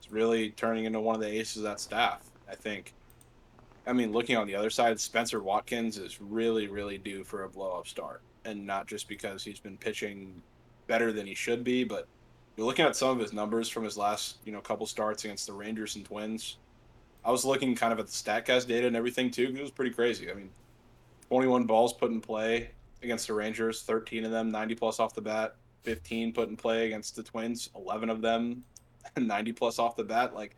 [0.00, 2.22] It's really turning into one of the aces of that staff.
[2.50, 2.94] I think.
[3.86, 7.48] I mean, looking on the other side, Spenser Watkins is really, really due for a
[7.48, 8.22] blow up start.
[8.44, 10.42] And not just because he's been pitching
[10.86, 12.06] better than he should be, but
[12.56, 15.46] you're looking at some of his numbers from his last, you know, couple starts against
[15.46, 16.56] the Rangers and Twins.
[17.24, 19.54] I was looking kind of at the StatCast data and everything too.
[19.56, 20.30] It was pretty crazy.
[20.30, 20.50] I mean,
[21.28, 22.70] 21 balls put in play
[23.02, 25.56] against the Rangers, 13 of them 90 plus off the bat.
[25.84, 28.62] 15 put in play against the Twins, 11 of them
[29.16, 30.34] 90 plus off the bat.
[30.34, 30.56] Like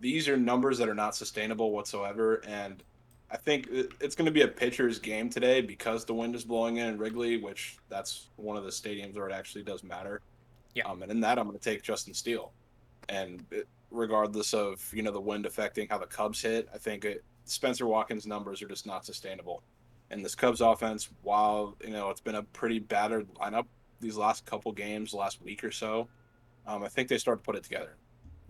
[0.00, 2.42] these are numbers that are not sustainable whatsoever.
[2.46, 2.82] And
[3.30, 6.76] I think it's going to be a pitcher's game today because the wind is blowing
[6.76, 10.20] in Wrigley, which that's one of the stadiums where it actually does matter.
[10.74, 10.86] Yeah.
[10.86, 12.52] Um, and in that, I'm going to take Justin Steele.
[13.08, 17.04] And it, regardless of you know the wind affecting how the Cubs hit, I think
[17.04, 19.62] it, Spenser Watkins' numbers are just not sustainable.
[20.10, 23.66] And this Cubs offense, while you know it's been a pretty battered lineup
[24.00, 26.08] these last couple games, last week or so,
[26.66, 27.96] um, I think they start to put it together.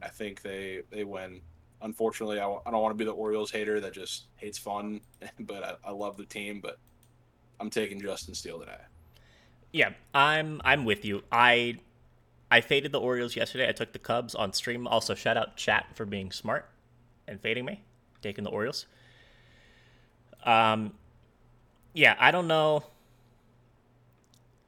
[0.03, 1.40] I think they they win.
[1.83, 5.00] Unfortunately, I, I don't want to be the Orioles hater that just hates fun,
[5.40, 6.61] but I, I love the team.
[6.61, 6.79] But
[7.61, 8.77] I'm taking Justin Steele today.
[9.72, 11.22] Yeah, I'm I'm with you.
[11.33, 11.79] I
[12.50, 13.68] I faded the Orioles yesterday.
[13.68, 14.87] I took the Cubs on stream.
[14.87, 16.68] Also, shout out chat for being smart
[17.27, 17.83] and fading me,
[18.22, 18.87] taking the Orioles.
[20.44, 20.92] Um,
[21.94, 22.85] yeah, I don't know.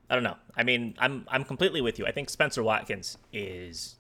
[0.08, 0.36] I don't know.
[0.56, 2.06] I mean, I'm I'm completely with you.
[2.06, 3.96] I think Spenser Watkins is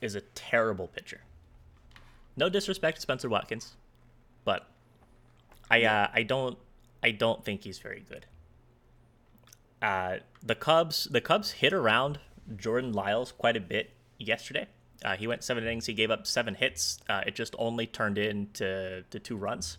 [0.00, 1.22] is a terrible pitcher.
[2.36, 3.76] No disrespect to Spenser Watkins,
[4.44, 4.66] but
[5.70, 6.58] I uh, I don't
[7.02, 8.26] I don't think he's very good.
[9.80, 12.18] Uh, the Cubs the Cubs hit around
[12.56, 14.66] Jordan Lyles quite a bit yesterday.
[15.04, 15.86] Uh, he went seven innings.
[15.86, 16.98] He gave up seven hits.
[17.08, 19.78] Uh, it just only turned into to two runs.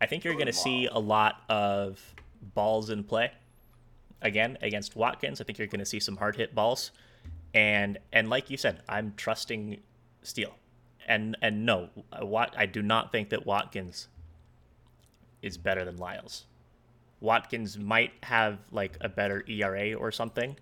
[0.00, 2.14] I think you're going to see a lot of
[2.54, 3.32] balls in play
[4.22, 5.40] again against Watkins.
[5.40, 6.90] I think you're going to see some hard hit balls,
[7.54, 9.80] and and like you said, I'm trusting
[10.22, 10.54] Steele,
[11.06, 14.08] and and no, Wat I do not think that Watkins
[15.42, 16.46] is better than Lyles.
[17.20, 20.56] Watkins might have like a better ERA or something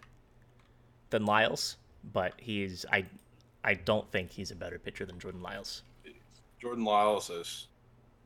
[1.10, 1.76] than Lyles,
[2.12, 3.06] but he's I
[3.62, 5.82] I don't think he's a better pitcher than Jordan Lyles.
[6.60, 7.68] Jordan Lyles is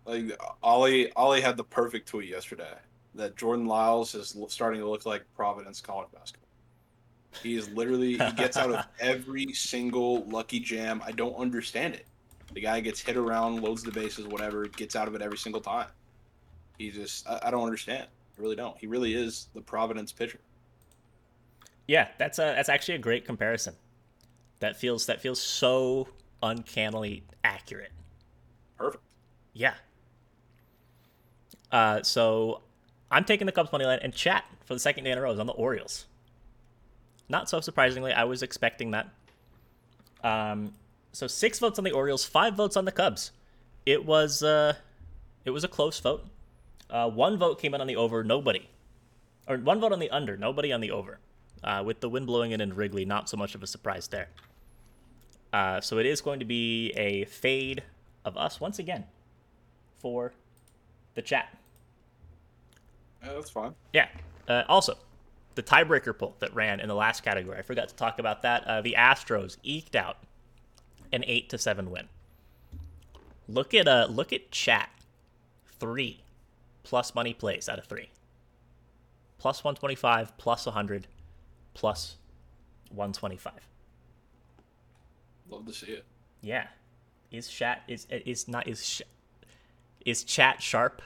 [0.05, 1.13] like Ollie.
[1.15, 2.75] Ollie had the perfect tweet yesterday
[3.15, 6.49] that Jordan Lyles is starting to look like Providence college basketball.
[7.43, 11.03] He is literally he gets out of every single lucky jam.
[11.05, 12.07] I don't understand it.
[12.55, 15.61] The guy gets hit around, loads the bases, whatever, gets out of it every single
[15.61, 15.89] time.
[16.79, 18.07] He just I, I don't understand.
[18.39, 18.77] I really don't.
[18.79, 20.39] He really is the Providence pitcher.
[21.87, 23.75] Yeah, that's a that's actually a great comparison.
[24.61, 26.09] That feels that feels so
[26.43, 27.93] uncannily accurate.
[28.77, 29.03] Perfect.
[29.53, 29.75] Yeah.
[31.71, 32.63] Uh, so
[33.11, 35.33] I'm taking the Cubs money line and chat for the second day in a row
[35.33, 36.07] is on the Orioles.
[37.29, 39.09] Not so surprisingly, I was expecting that.
[40.23, 40.73] Um,
[41.13, 43.33] so six votes on the Orioles, five votes on the Cubs.
[43.87, 44.75] It was uh,
[45.45, 46.27] it was a close vote.
[46.91, 48.69] Uh, one vote came in on the over, nobody,
[49.47, 51.19] or one vote on the under, nobody on the over.
[51.63, 54.29] Uh, with the wind blowing in in Wrigley, not so much of a surprise there.
[55.53, 57.83] Uh, so it is going to be a fade
[58.25, 59.05] of us once again
[59.99, 60.33] for
[61.15, 61.49] the chat.
[63.23, 63.75] Yeah, that's fine.
[63.93, 64.09] Yeah.
[64.47, 64.95] Uh, also,
[65.55, 67.59] the tiebreaker poll that ran in the last category.
[67.59, 68.65] I forgot to talk about that.
[68.65, 70.19] Uh, the Astros eked out
[71.13, 72.09] an eight to seven win.
[73.49, 74.91] Look at uh, look at chat.
[75.81, 76.23] Three
[76.83, 78.11] plus money plays out of three.
[79.39, 81.07] Plus one twenty five, plus hundred,
[81.75, 82.17] plus
[82.91, 83.69] one twenty five.
[85.49, 86.05] Love to see it.
[86.41, 86.67] Yeah.
[87.31, 89.03] Is chat is is not is sh-
[90.05, 91.03] is chat sharp?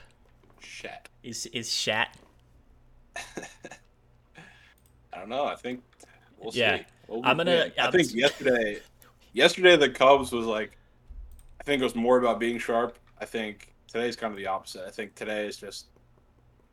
[0.65, 1.09] Shat.
[1.23, 2.17] Is is chat?
[5.13, 5.45] I don't know.
[5.45, 5.83] I think
[6.39, 6.79] we'll Yeah.
[6.79, 6.85] see.
[7.09, 7.79] We'll I'm gonna- see.
[7.79, 8.81] I I'm think yesterday,
[9.33, 10.77] yesterday the Cubs was like,
[11.61, 12.99] I think it was more about being sharp.
[13.21, 14.87] I think today's kind of the opposite.
[14.87, 15.87] I think today is just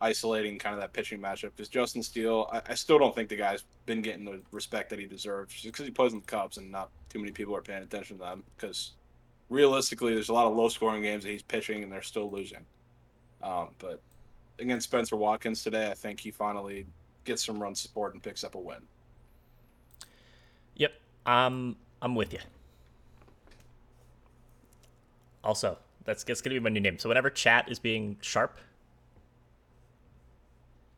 [0.02, 1.52] isolating kind of that pitching matchup.
[1.56, 5.00] Because Justin Steele, I, I still don't think the guy's been getting the respect that
[5.00, 7.62] he deserves just because he plays in the Cubs and not too many people are
[7.62, 8.44] paying attention to them.
[8.56, 8.94] Because
[9.50, 12.66] realistically, there's a lot of low scoring games that he's pitching and they're still losing.
[13.42, 14.02] Um, but
[14.60, 16.86] against Spenser Watkins today, I think he finally
[17.24, 18.80] gets some run support and picks up a win.
[20.76, 20.94] Yep.
[21.26, 22.40] Um I'm with you.
[25.44, 27.00] Also, that's, that's gonna be my new name.
[27.00, 28.58] So whenever chat is being sharp,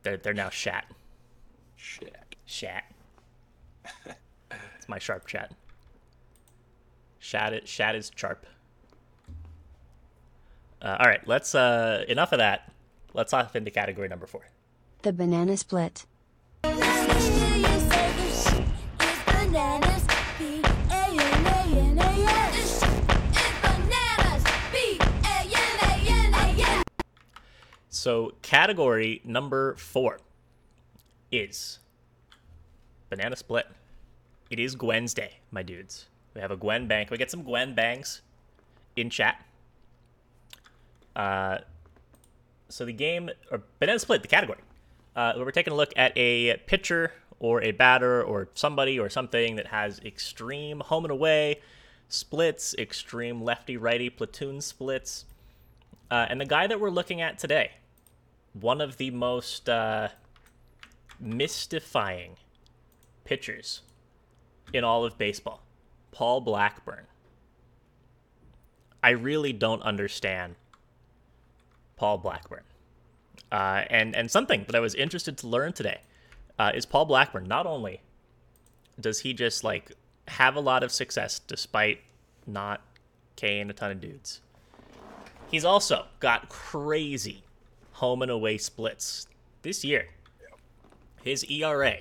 [0.04, 0.86] they're they're now shat.
[1.76, 2.36] Shit.
[2.46, 2.84] Shat.
[4.06, 5.54] it's my sharp chat.
[7.20, 7.68] Shat it.
[7.68, 8.46] Shat is sharp.
[10.82, 11.53] Uh, all right, let's.
[11.53, 12.71] Uh, enough of that.
[13.13, 14.49] Let's off into category number four.
[15.03, 16.05] The banana split.
[27.89, 30.21] So category number four
[31.32, 31.77] is
[33.11, 33.67] banana split.
[34.49, 36.07] It is Gwen's day, my dudes.
[36.34, 37.11] We have a Gwen bank.
[37.11, 38.21] We get some Gwen bangs
[38.95, 39.45] in chat.
[41.16, 41.59] Uh,
[42.70, 44.59] so the game or banana split, the category.
[45.16, 49.55] Uh, we're taking a look at a pitcher or a batter or somebody or something
[49.55, 51.59] that has extreme home and away
[52.07, 55.26] splits, extreme lefty righty platoon splits.
[56.09, 57.72] Uh, and the guy that we're looking at today,
[58.53, 60.09] one of the most uh,
[61.20, 62.36] mystifying
[63.24, 63.82] pitchers
[64.74, 65.64] in all of baseball,
[66.12, 67.05] Paul Blackburn.
[69.03, 70.55] I really don't understand
[72.02, 72.64] Paul Blackburn.
[73.52, 76.02] Uh, and and something that I was interested to learn today
[76.58, 77.43] uh, is Paul Blackburn.
[77.43, 78.02] Not only
[78.99, 79.91] does he just like
[80.28, 81.99] have a lot of success despite
[82.47, 82.82] not
[83.38, 84.41] K'ing a ton of dudes,
[85.52, 87.43] he's also got crazy
[87.91, 89.28] home and away splits
[89.62, 90.08] this year.
[91.24, 91.97] His ERA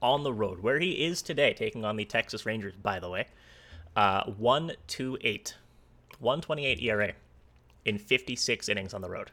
[0.00, 3.26] on the road, where he is today, taking on the Texas Rangers, by the way,
[3.96, 5.56] uh, 128.
[6.20, 7.12] 128 ERA
[7.84, 9.32] in 56 innings on the road.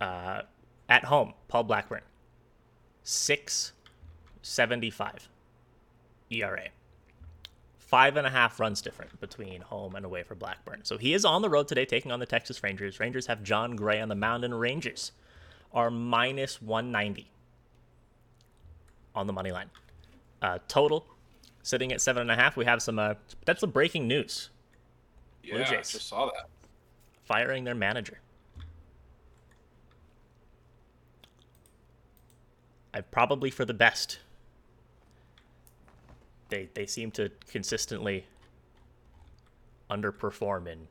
[0.00, 0.42] Uh,
[0.88, 2.02] at home, Paul Blackburn,
[3.02, 5.28] 675
[6.30, 6.68] ERA.
[7.78, 10.80] Five and a half runs different between home and away for Blackburn.
[10.84, 13.00] So he is on the road today taking on the Texas Rangers.
[13.00, 15.12] Rangers have Jon Gray on the mound, and Rangers
[15.72, 17.30] are minus 190
[19.14, 19.70] on the money line.
[20.42, 21.06] Uh, total
[21.62, 22.56] sitting at seven and a half.
[22.56, 22.98] We have some.
[22.98, 23.14] Uh,
[23.46, 24.50] that's the breaking news.
[25.42, 25.92] Blue Yeah, I Jays.
[25.92, 26.46] just saw that.
[27.24, 28.20] Firing their manager.
[32.98, 34.18] I probably for the best.
[36.48, 38.26] They they seem to consistently
[39.88, 40.88] underperform in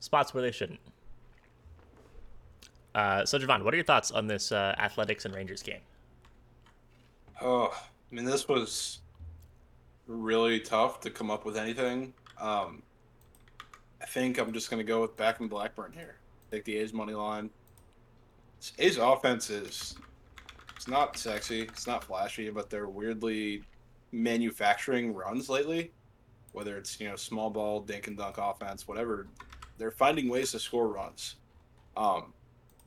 [0.00, 0.80] spots where they shouldn't.
[2.94, 5.80] Uh, so Javon, what are your thoughts on this uh, Athletics and Rangers game?
[7.40, 8.98] Oh, I mean, this was
[10.06, 12.12] really tough to come up with anything.
[12.38, 12.82] Um,
[14.02, 16.16] I think I'm just going to go with Backman Blackburn here.
[16.50, 17.48] Take the A's money line.
[18.78, 19.96] A's offense is
[20.78, 23.64] it's not sexy, it's not flashy, but they're weirdly
[24.12, 25.90] manufacturing runs lately.
[26.52, 29.26] Whether it's you know small ball, dink and dunk offense, whatever,
[29.76, 31.34] they're finding ways to score runs.
[31.96, 32.32] Um,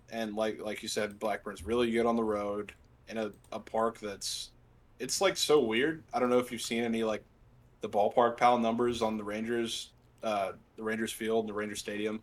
[0.10, 2.72] and like like you said, Blackburn's really good on the road
[3.10, 4.52] in a, a park that's
[5.00, 6.02] it's like so weird.
[6.14, 7.26] I don't know if you've seen any like
[7.82, 9.90] the ballpark pal numbers on the Rangers,
[10.24, 12.22] uh, the Rangers field, the Rangers stadium.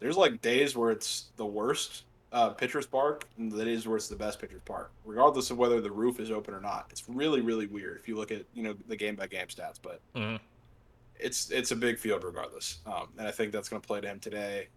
[0.00, 4.16] There's like days where it's the worst uh, pitcher's park, that is where it's the
[4.16, 6.86] best pitcher's park, regardless of whether the roof is open or not.
[6.90, 9.78] It's really really weird if you look at you know the game by game stats,
[9.82, 10.40] but Mhm.
[11.20, 14.08] it's it's a big field regardless, um, and I think that's going to play to
[14.08, 14.68] him today.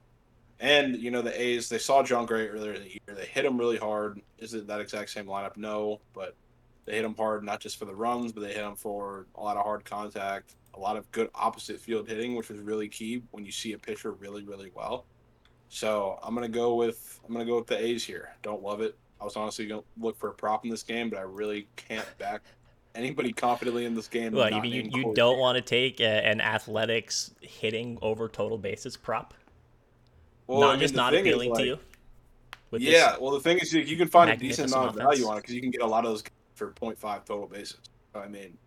[0.59, 2.99] And you know the A's, they saw Jon Gray earlier in the year.
[3.15, 4.21] They hit him really hard.
[4.37, 5.57] Is it that exact same lineup?
[5.57, 6.35] No, but
[6.85, 9.41] they hit him hard not just for the runs, but they hit him for a
[9.43, 13.21] lot of hard contact, a lot of good opposite field hitting, which was really key
[13.31, 15.05] when you see a pitcher really really well.
[15.69, 18.29] So I'm gonna go with I'm gonna go with the A's here.
[18.41, 18.97] Don't love it.
[19.19, 22.05] I was honestly gonna look for a prop in this game, but I really can't
[22.17, 22.41] back
[22.95, 24.31] anybody confidently in this game.
[24.31, 28.57] Well, you mean you, you don't want to take a, an athletics hitting over total
[28.57, 29.33] bases prop?
[30.47, 31.79] Well, not I mean, just not appealing to you?
[32.71, 35.41] Yeah, well, the thing is, you, can find a decent amount of value on it
[35.41, 36.23] because you can get a lot of those
[36.55, 37.77] for 0.5 total bases.
[38.13, 38.57] I mean,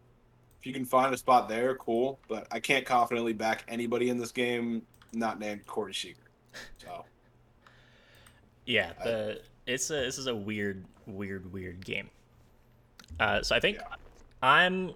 [0.60, 2.18] if you can find a spot there, cool.
[2.28, 4.82] But I can't confidently back anybody in this game
[5.12, 6.27] not named Corey Seager.
[6.78, 7.04] So
[8.66, 12.10] Yeah, the it's a this is a weird, weird, weird game.
[13.18, 13.78] Uh, so I think
[14.42, 14.94] I'm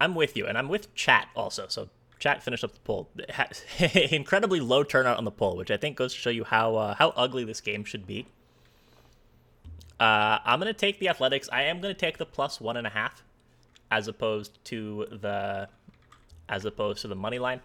[0.00, 1.66] I'm with you, and I'm with chat also.
[1.68, 3.08] So chat finished up the poll.
[4.10, 6.94] Incredibly low turnout on the poll, which I think goes to show you how uh,
[6.94, 8.26] how ugly this game should be.
[10.00, 11.48] Uh, I'm gonna take the Athletics.
[11.52, 13.22] I am gonna take the plus one and a half,
[13.90, 15.68] as opposed to the
[16.48, 17.60] as opposed to the money line.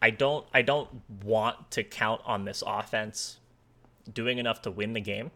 [0.00, 0.88] I don't I don't
[1.24, 3.38] want to count on this offense
[4.12, 5.30] doing enough to win the game.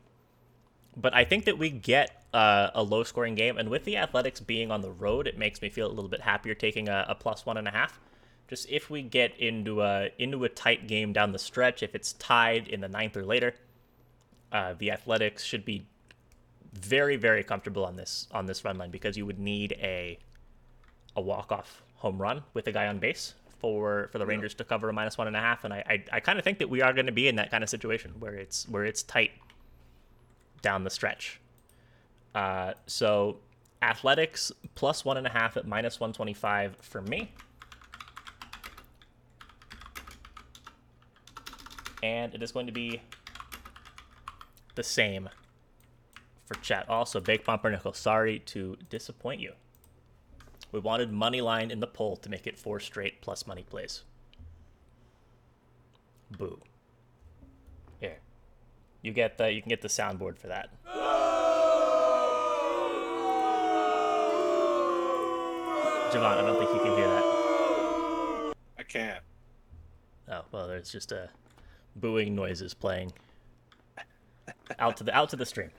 [0.96, 4.40] But I think that we get uh, a low scoring game, and with the Athletics
[4.40, 7.14] being on the road, it makes me feel a little bit happier taking a, a
[7.14, 7.98] plus one and a half.
[8.48, 12.12] Just if we get into a into a tight game down the stretch, if it's
[12.14, 13.54] tied in the ninth or later,
[14.52, 15.86] uh, the Athletics should be
[16.72, 20.18] very very comfortable on this on this run line because you would need a
[21.16, 24.64] a walk off home run with a guy on base for for the Rangers to
[24.64, 26.68] cover a minus one and a half, and I I, I kind of think that
[26.68, 29.30] we are going to be in that kind of situation where it's where it's tight
[30.60, 31.40] down the stretch.
[32.34, 33.38] Uh, so
[33.80, 37.32] athletics plus one and a half at minus one twenty five for me.
[42.02, 43.00] And it is going to be
[44.74, 45.28] the same
[46.46, 46.88] for chat.
[46.88, 49.52] Also, Big Pumpernickel, sorry to disappoint you.
[50.72, 54.02] We wanted money line in the poll to make it four straight plus money plays.
[56.38, 56.58] Boo.
[58.00, 58.18] Here.
[59.02, 60.70] You get the you can get the soundboard for that.
[66.10, 68.54] Javon, I don't think you can hear that.
[68.78, 69.22] I can't.
[70.30, 71.28] Oh well, there's just a
[71.96, 73.12] booing noises playing
[74.78, 75.70] out to the out to the stream.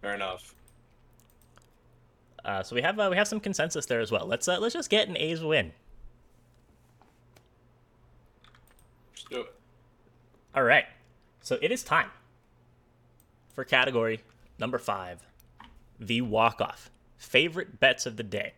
[0.00, 0.54] Fair enough.
[2.46, 4.24] Uh, so we have uh, we have some consensus there as well.
[4.24, 5.72] Let's uh, let's just get an A's win.
[9.14, 9.54] Just do it.
[10.54, 10.84] All right.
[11.42, 12.10] So it is time
[13.52, 14.20] for category
[14.60, 15.26] number five,
[15.98, 16.90] the walk off.
[17.18, 18.52] Favorite bets of the day.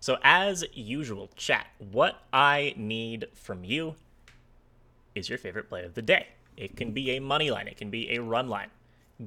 [0.00, 1.66] So as usual, chat.
[1.78, 3.96] What I need from you
[5.14, 6.28] is your favorite play of the day.
[6.56, 7.68] It can be a money line.
[7.68, 8.70] It can be a run line.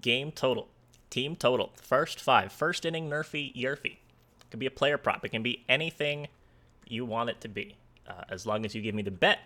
[0.02, 0.70] Game total.
[1.16, 1.72] Team total.
[1.82, 2.52] First five.
[2.52, 3.86] First inning NRFI YRFI.
[3.86, 5.24] It can be a player prop.
[5.24, 6.28] It can be anything
[6.86, 7.78] you want it to be.
[8.06, 9.40] Uh, as long as you give me the bet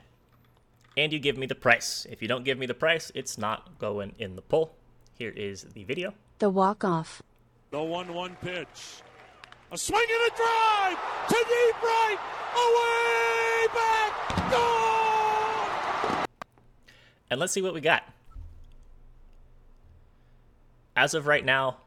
[0.97, 2.07] and you give me the price.
[2.09, 4.73] If you don't give me the price, it's not going in the poll.
[5.13, 6.15] Here is the video.
[6.39, 7.21] The walk off.
[7.69, 9.03] The 1 1 pitch.
[9.71, 10.97] A swing and a drive
[11.27, 12.17] to deep right.
[12.65, 14.11] Away back.
[14.49, 16.25] Gone.
[17.29, 18.05] And let's see what we got.
[20.95, 21.77] As of right now,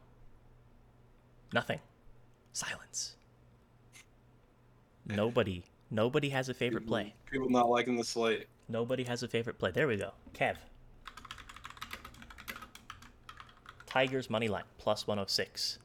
[1.53, 1.79] nothing.
[2.53, 3.15] Silence.
[5.05, 7.13] Nobody, nobody has a favorite play.
[7.29, 8.47] People not liking the slate.
[8.69, 9.71] Nobody has a favorite play.
[9.71, 10.11] There we go.
[10.33, 10.55] Kev.
[13.85, 15.79] Tigers money line plus 106.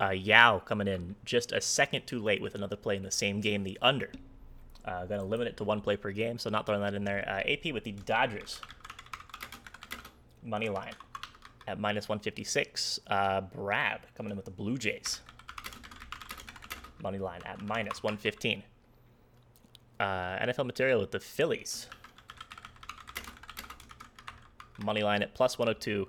[0.00, 3.40] Uh, Yao coming in just a second too late with another play in the same
[3.40, 4.12] game, the under.
[4.84, 7.28] Uh, gonna limit it to one play per game, so not throwing that in there.
[7.28, 8.60] Uh, AP with the Dodgers
[10.42, 10.94] money line
[11.68, 12.98] at minus 156.
[13.06, 15.20] Uh, Brad coming in with the Blue Jays
[17.02, 18.62] money line at minus 115.
[20.00, 21.88] Uh, NFL material with the Phillies
[24.78, 26.08] money line at plus 102.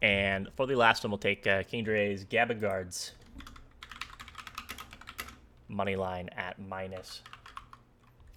[0.00, 3.12] And for the last one, we'll take uh, King Dre's Gabagards
[5.68, 7.22] money line at minus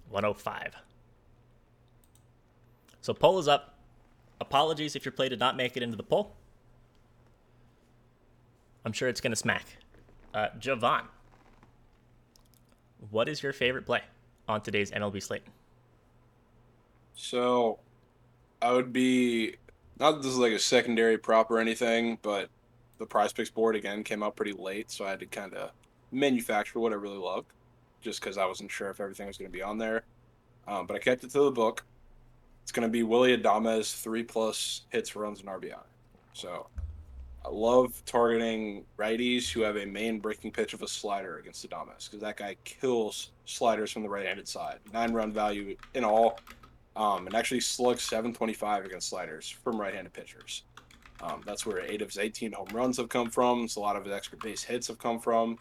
[0.10, 0.74] 105.
[3.02, 3.81] So poll is up.
[4.42, 6.34] Apologies if your play did not make it into the poll.
[8.84, 9.78] I'm sure it's going to smack.
[10.34, 11.04] Uh, Javon,
[13.12, 14.02] what is your favorite play
[14.48, 15.44] on today's MLB slate?
[17.14, 17.78] So,
[18.64, 19.58] I would be
[20.00, 22.50] not that this is like a secondary prop or anything, but
[22.98, 25.70] the Prize Picks board again came out pretty late, so I had to kind of
[26.12, 27.54] manufacture what I really loved,
[28.02, 30.02] just because I wasn't sure if everything was going to be on there.
[30.68, 31.84] Um, but I kept it to the book.
[32.72, 35.84] It's going to be Willie Adames three plus hits, runs, and RBI.
[36.32, 36.68] So
[37.46, 42.06] I love targeting righties who have a main breaking pitch of a slider against Adames
[42.10, 44.80] because that guy kills sliders from the right-handed side.
[44.94, 46.40] Nine run value in all,
[46.96, 50.64] um, and actually slugs 725 against sliders from right-handed pitchers.
[51.22, 53.68] Um, that's where eight of his 18 home runs have come from.
[53.68, 55.58] So a lot of his extra base hits have come from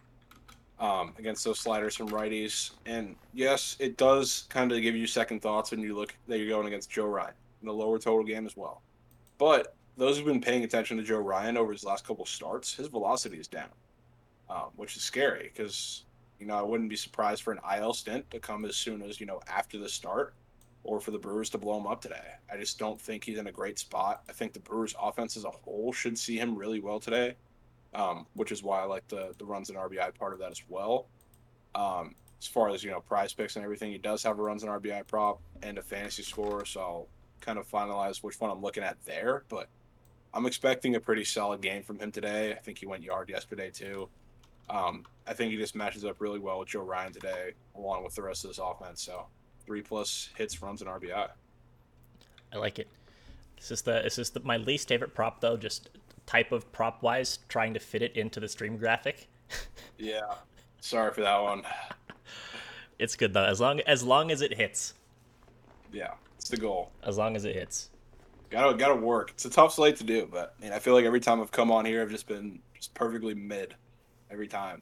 [0.81, 2.72] um, against those sliders from righties.
[2.87, 6.49] And yes, it does kind of give you second thoughts when you look that you're
[6.49, 8.83] going against Joe Ryan in the lower total game as well.
[9.39, 12.89] But those who've been paying attention to Joe Ryan over his last couple starts, his
[12.89, 13.68] velocity is down,
[14.49, 16.05] um, which is scary because
[16.39, 19.20] you know I wouldn't be surprised for an IL stint to come as soon as
[19.20, 20.35] you know after the start,
[20.83, 22.35] or for the Brewers to blow him up today.
[22.51, 24.22] I just don't think he's in a great spot.
[24.28, 27.37] I think the Brewers' offense as a whole should see him really well today,
[27.95, 30.62] um, which is why I like the the runs and RBI part of that as
[30.68, 31.07] well.
[31.74, 34.62] Um, as far as you know, prize picks and everything, he does have a runs
[34.62, 37.09] and RBI prop and a fantasy score, so I'll
[37.41, 39.45] kind of finalize which one I'm looking at there.
[39.49, 39.68] But
[40.32, 42.53] I'm expecting a pretty solid game from him today.
[42.53, 44.09] I think he went yard yesterday too.
[44.70, 48.14] Um, I think he just matches up really well with Joe Ryan today, along with
[48.14, 49.03] the rest of this offense.
[49.03, 49.26] So
[49.66, 51.28] three plus hits, runs, and RBI.
[52.53, 52.88] I like it.
[53.57, 55.57] This is the this is the, my least favorite prop though.
[55.57, 55.91] Just
[56.31, 59.28] type of prop wise, trying to fit it into the stream graphic.
[59.99, 60.33] Yeah.
[60.81, 61.62] Sorry for that one.
[62.99, 64.95] It's good though, as long as long as it hits.
[65.93, 66.91] Yeah, it's the goal.
[67.03, 67.91] As long as it hits.
[68.49, 69.33] Gotta gotta work.
[69.33, 71.51] It's a tough slate to do, but I mean, I feel like every time I've
[71.51, 73.74] come on here, I've just been just perfectly mid,
[74.31, 74.81] every time.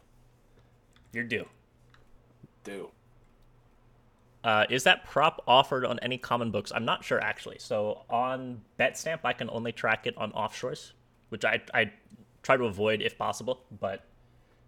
[1.12, 1.46] You're due.
[2.62, 2.90] Do.
[4.44, 6.70] Uh, is that prop offered on any common books?
[6.72, 7.58] I'm not sure actually.
[7.58, 10.92] So on BetStamp, I can only track it on offshores,
[11.30, 11.92] which I I
[12.42, 13.64] try to avoid if possible.
[13.80, 14.04] But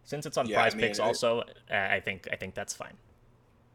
[0.05, 2.75] since it's on Yeah, I Prize mean, Picks, it- also, I think I think that's
[2.75, 2.97] fine.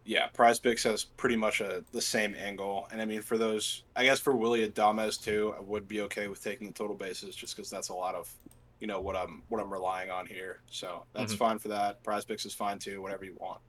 [0.07, 3.83] Yeah, Prize Picks has pretty much a the same angle, and I mean for those,
[3.95, 7.35] I guess for Willie Adames too, I would be okay with taking the total bases
[7.35, 8.31] just because that's a lot of,
[8.79, 10.61] you know, what I'm what I'm relying on here.
[10.69, 11.37] So that's Mhm.
[11.37, 12.03] fine for that.
[12.03, 13.61] Prize Picks is fine too, whatever you want.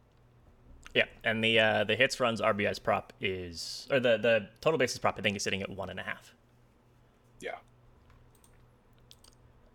[0.95, 4.99] Yeah, and the uh, the hits runs RBI's prop is or the the total bases
[4.99, 6.35] prop I think is sitting at one and a half.
[7.41, 7.57] Yeah.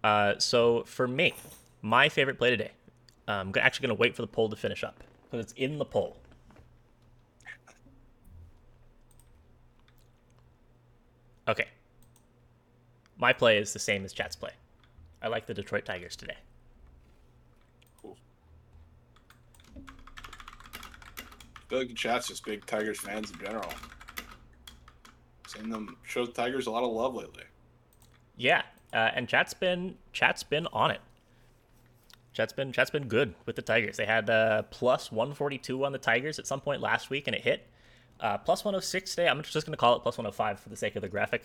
[0.03, 1.33] Uh, so for me,
[1.81, 2.71] my favorite play today,
[3.27, 5.85] I'm actually going to wait for the poll to finish up because it's in the
[5.85, 6.17] poll.
[11.47, 11.67] Okay.
[13.17, 14.51] My play is the same as chat's play.
[15.21, 16.37] I like the Detroit Tigers today.
[18.01, 18.17] Cool.
[19.77, 19.81] I
[21.69, 23.71] feel like chat's just big Tigers fans in general.
[25.47, 27.43] Seen them show the Tigers a lot of love lately.
[28.37, 28.63] Yeah,
[28.93, 31.01] uh, and chat's been chat's been on it.
[32.33, 33.97] Chat's been chat's been good with the Tigers.
[33.97, 37.41] They had uh, plus 142 on the Tigers at some point last week, and it
[37.41, 37.67] hit.
[38.19, 39.27] Uh, plus 106 today.
[39.27, 41.43] I'm just going to call it plus 105 for the sake of the graphic.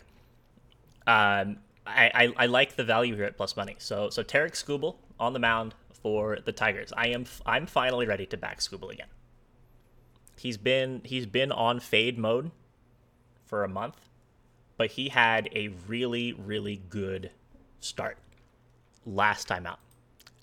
[1.06, 3.76] Um, I, I, I like the value here at plus money.
[3.78, 6.92] So so Tarik Skubal on the mound for the Tigers.
[6.96, 9.08] I am I'm finally ready to back Skubal again.
[10.38, 12.50] He's been he's been on fade mode
[13.44, 14.08] for a month,
[14.76, 17.30] but he had a really really good
[17.80, 18.18] start
[19.04, 19.78] last time out.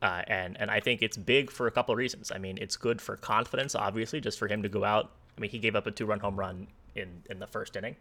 [0.02, 2.32] Uh, and and I think it's big for a couple of reasons.
[2.32, 5.12] I mean, it's good for confidence, obviously, just for him to go out.
[5.38, 7.96] I mean, he gave up a two-run home run in in the first inning,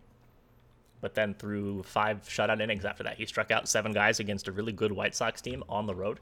[1.00, 4.52] but then through five shutout innings after that, he struck out seven guys against a
[4.52, 6.18] really good White Sox team on the road.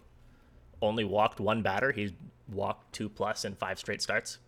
[0.82, 1.92] Only walked one batter.
[1.92, 2.14] He
[2.52, 4.38] walked two plus in five straight starts.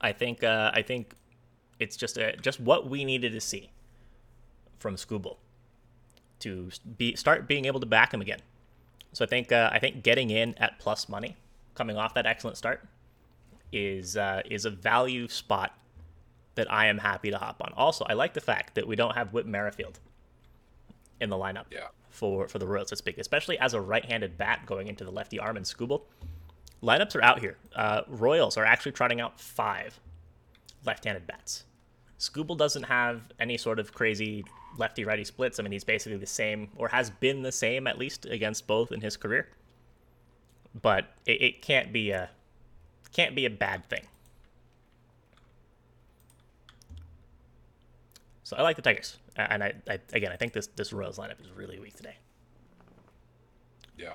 [0.00, 1.14] I think uh, I think
[1.78, 3.70] it's just a, just what we needed to see
[4.80, 5.36] from Skubal
[6.40, 8.40] to be start being able to back him again.
[9.12, 11.36] So I think uh, I think getting in at plus money,
[11.74, 12.82] coming off that excellent start,
[13.72, 15.78] is uh, is a value spot
[16.56, 17.72] that I am happy to hop on.
[17.76, 20.00] Also, I like the fact that we don't have Whit Merrifield
[21.20, 21.88] in the lineup Yeah.
[22.10, 22.90] for for the Royals.
[22.90, 26.02] That's big, especially as a right-handed bat going into the lefty arm and Skubal.
[26.82, 27.58] Lineups are out here.
[27.76, 30.00] Uh, Royals are actually trotting out five
[30.86, 31.64] left-handed bats.
[32.18, 34.44] Skubal doesn't have any sort of crazy
[34.76, 35.58] lefty righty splits.
[35.58, 38.92] I mean, he's basically the same, or has been the same at least against both
[38.92, 39.48] in his career.
[40.80, 42.30] But it, it can't be a
[43.12, 44.06] can't be a bad thing.
[48.44, 51.40] So I like the Tigers, and I, I again I think this this Royals lineup
[51.40, 52.16] is really weak today.
[53.96, 54.14] Yeah.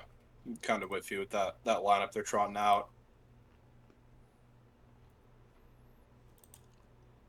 [0.62, 2.88] Kind of with you with that that lineup they're trotting out.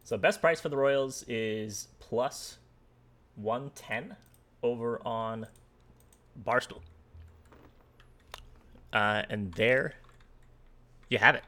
[0.03, 2.59] So best price for the Royals is plus
[3.37, 4.15] 110
[4.63, 5.47] over on
[6.43, 6.81] Barstool.
[8.91, 9.93] Uh, and there
[11.09, 11.43] you have it.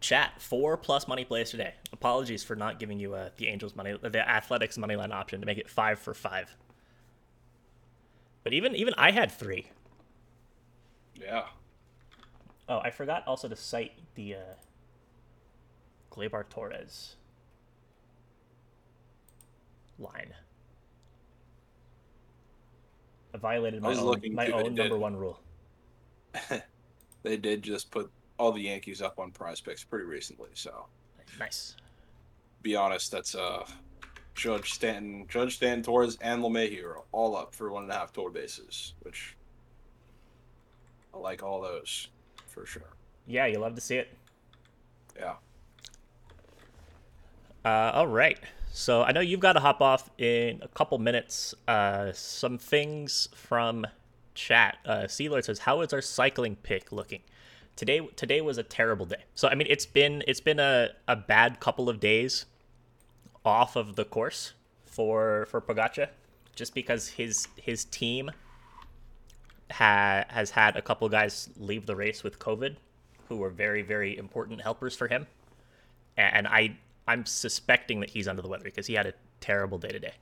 [0.00, 1.74] Chat, four plus money plays today.
[1.92, 5.46] Apologies for not giving you uh, the Angels money, the Athletics money line option to
[5.46, 6.54] make it five for five.
[8.44, 9.70] But even even I had three.
[11.20, 11.46] Yeah.
[12.68, 14.54] Oh, I forgot also to cite the uh,
[16.12, 17.16] Gleyber Torres
[19.98, 20.34] line.
[23.34, 25.00] I violated my was own, my own number did.
[25.00, 25.40] one rule.
[27.24, 30.86] They did just put all the Yankees up on prize picks pretty recently, so
[31.38, 31.74] Nice.
[32.62, 33.66] be honest, that's uh
[34.34, 38.12] Judge Stanton Judge Stanton Torres and LeMahieu are all up for one and a half
[38.12, 39.36] total bases, which
[41.12, 42.08] I like all those
[42.46, 42.82] for sure.
[43.26, 44.16] Yeah, you love to see it.
[45.16, 45.34] Yeah.
[47.64, 48.38] Uh, all right.
[48.78, 51.52] So I know you've got to hop off in a couple minutes.
[51.66, 53.84] Uh, some things from
[54.34, 54.78] chat.
[54.86, 57.22] Uh, says, "How is our cycling pick looking?"
[57.74, 59.24] Today, today was a terrible day.
[59.34, 62.46] So I mean, it's been it's been a, a bad couple of days
[63.44, 64.52] off of the course
[64.86, 66.10] for for Pogačar,
[66.54, 68.30] just because his his team
[69.72, 72.76] ha, has had a couple guys leave the race with COVID,
[73.28, 75.26] who were very very important helpers for him
[76.18, 76.76] and I
[77.08, 80.12] I'm suspecting that he's under the weather because he had a terrible day today.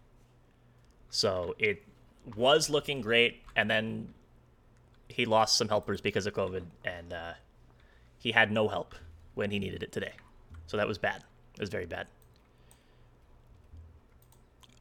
[1.11, 1.83] So it
[2.37, 4.15] was looking great, and then
[5.09, 7.33] he lost some helpers because of COVID, and uh,
[8.19, 8.95] he had no help
[9.35, 10.13] when he needed it today.
[10.69, 11.25] So that was bad.
[11.55, 12.07] It was very bad.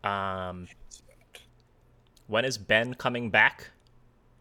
[0.04, 0.68] Um,
[2.28, 3.72] when is Ben coming back?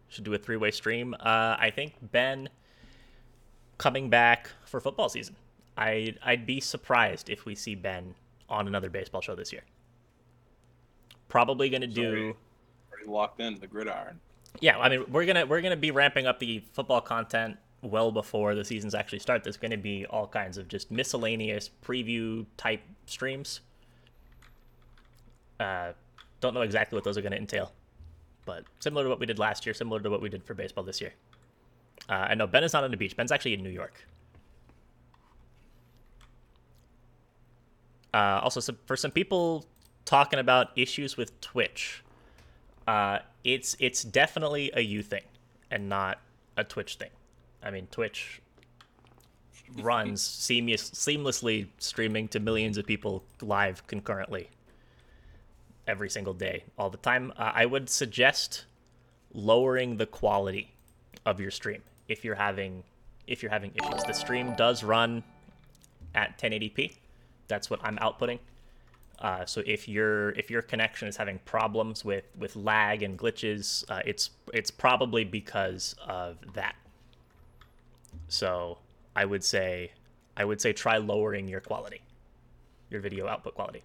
[0.09, 1.15] Should do a three way stream.
[1.19, 2.49] Uh, I think Ben
[3.79, 5.35] coming back for football season.
[5.77, 8.15] I I'd be surprised if we see Ben
[8.49, 9.63] on another baseball show this year.
[11.27, 12.05] Probably gonna do.
[12.07, 12.35] Already-
[12.93, 14.19] Already locked in the gridiron.
[14.61, 18.55] Yeah, I mean we're gonna we're gonna be ramping up the football content well before
[18.55, 19.43] the seasons actually start.
[19.43, 23.59] There's gonna be all kinds of just miscellaneous preview type streams.
[25.59, 25.91] Uh,
[26.41, 27.71] don't know exactly what those are gonna entail,
[28.45, 30.83] but similar to what we did last year, similar to what we did for baseball
[30.83, 31.13] this year.
[32.09, 33.15] Uh, I know Ben is not on the beach.
[33.17, 34.05] Ben's actually in New York.
[38.15, 39.65] Uh, also, some, for some people
[40.05, 42.01] talking about issues with Twitch,
[42.87, 45.23] uh, it's it's definitely a you thing
[45.69, 46.21] and not
[46.55, 47.09] a Twitch thing.
[47.61, 48.41] I mean, Twitch
[49.81, 54.49] runs seamless, seamlessly streaming to millions of people live concurrently
[55.85, 57.33] every single day, all the time.
[57.35, 58.63] Uh, I would suggest
[59.33, 60.73] lowering the quality
[61.25, 62.85] of your stream if you're having
[63.27, 64.05] if you're having issues.
[64.05, 65.21] The stream does run
[66.13, 66.95] at 1080p.
[67.47, 68.39] That's what I'm outputting.
[69.19, 73.89] Uh, so if your if your connection is having problems with with lag and glitches,
[73.89, 76.75] uh, it's it's probably because of that.
[78.27, 78.77] So
[79.15, 79.91] I would say
[80.37, 82.01] I would say try lowering your quality,
[82.89, 83.83] your video output quality.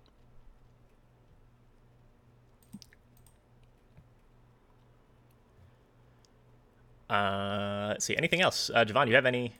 [7.09, 8.17] Uh, let's see.
[8.17, 9.05] Anything else, uh, Javon?
[9.05, 9.55] Do you have any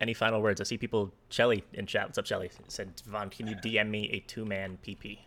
[0.00, 0.60] any final words?
[0.60, 1.12] I see people.
[1.28, 2.06] Shelly in chat.
[2.06, 2.50] What's up, Shelly?
[2.68, 5.18] Said Javon, can you DM me a two man PP?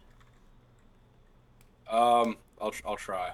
[1.89, 3.31] Um, I'll I'll try.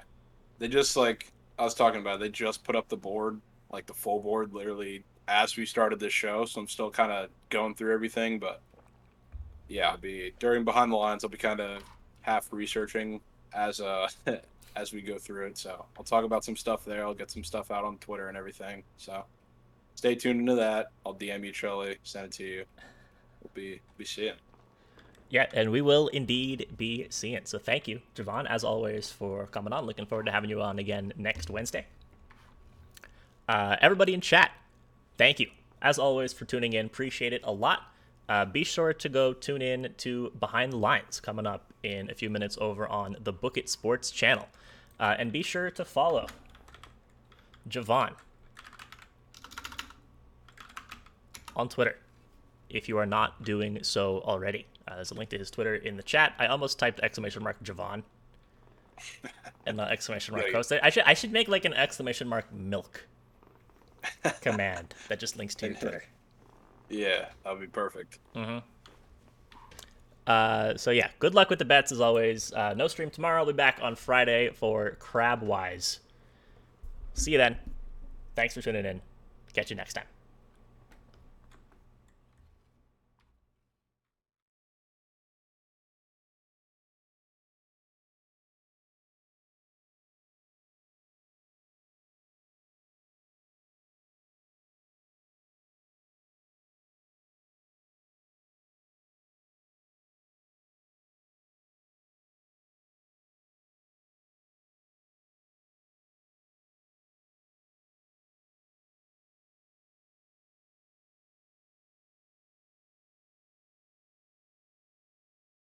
[0.60, 2.20] They just like I was talking about.
[2.20, 3.40] They just put up the board,
[3.72, 6.46] like the full board, literally as we started this show.
[6.46, 8.62] So I'm still kind of going through everything, but
[9.68, 11.24] yeah, I'll be during behind the lines.
[11.24, 11.82] I'll be kind of
[12.22, 13.20] half researching
[13.54, 14.08] as uh
[14.76, 15.58] as we go through it.
[15.58, 17.06] So I'll talk about some stuff there.
[17.06, 18.84] I'll get some stuff out on Twitter and everything.
[18.98, 19.26] So
[19.96, 20.92] stay tuned into that.
[21.06, 22.66] I'll DM you, Charlie, send it to you.
[23.42, 24.36] We'll be be seeing.
[25.30, 27.42] Yeah, and we will indeed be seeing.
[27.46, 29.86] So thank you, Javon, as always, for coming on.
[29.86, 31.88] Looking forward to having you on again next Wednesday.
[33.50, 34.52] Uh, everybody in chat,
[35.18, 35.48] thank you,
[35.82, 36.86] as always, for tuning in.
[36.86, 37.92] Appreciate it a lot.
[38.28, 42.16] Uh, be sure to go tune in to Behind the Lines coming up in a
[42.16, 44.48] few minutes over on the Book It Sports channel.
[45.00, 46.28] Uh, and be sure to follow
[47.70, 48.14] Javon
[51.56, 51.98] on Twitter
[52.70, 54.66] if you are not doing so already.
[54.88, 56.34] Uh, there's a link to his Twitter in the chat.
[56.40, 58.04] I almost typed exclamation mark Javon
[59.66, 62.52] and not exclamation mark Yeah, you- I should I should make like an exclamation mark
[62.54, 63.06] milk
[64.42, 66.04] command that just links to your Twitter.
[66.90, 68.20] Yeah, that would be perfect.
[70.28, 72.52] Uh, so yeah, good luck with the bets as always.
[72.54, 73.40] Uh, no stream tomorrow.
[73.42, 76.00] I'll be back on Friday for Crabwise.
[77.14, 77.58] See you then.
[78.36, 79.02] Thanks for tuning in.
[79.54, 80.06] Catch you next time.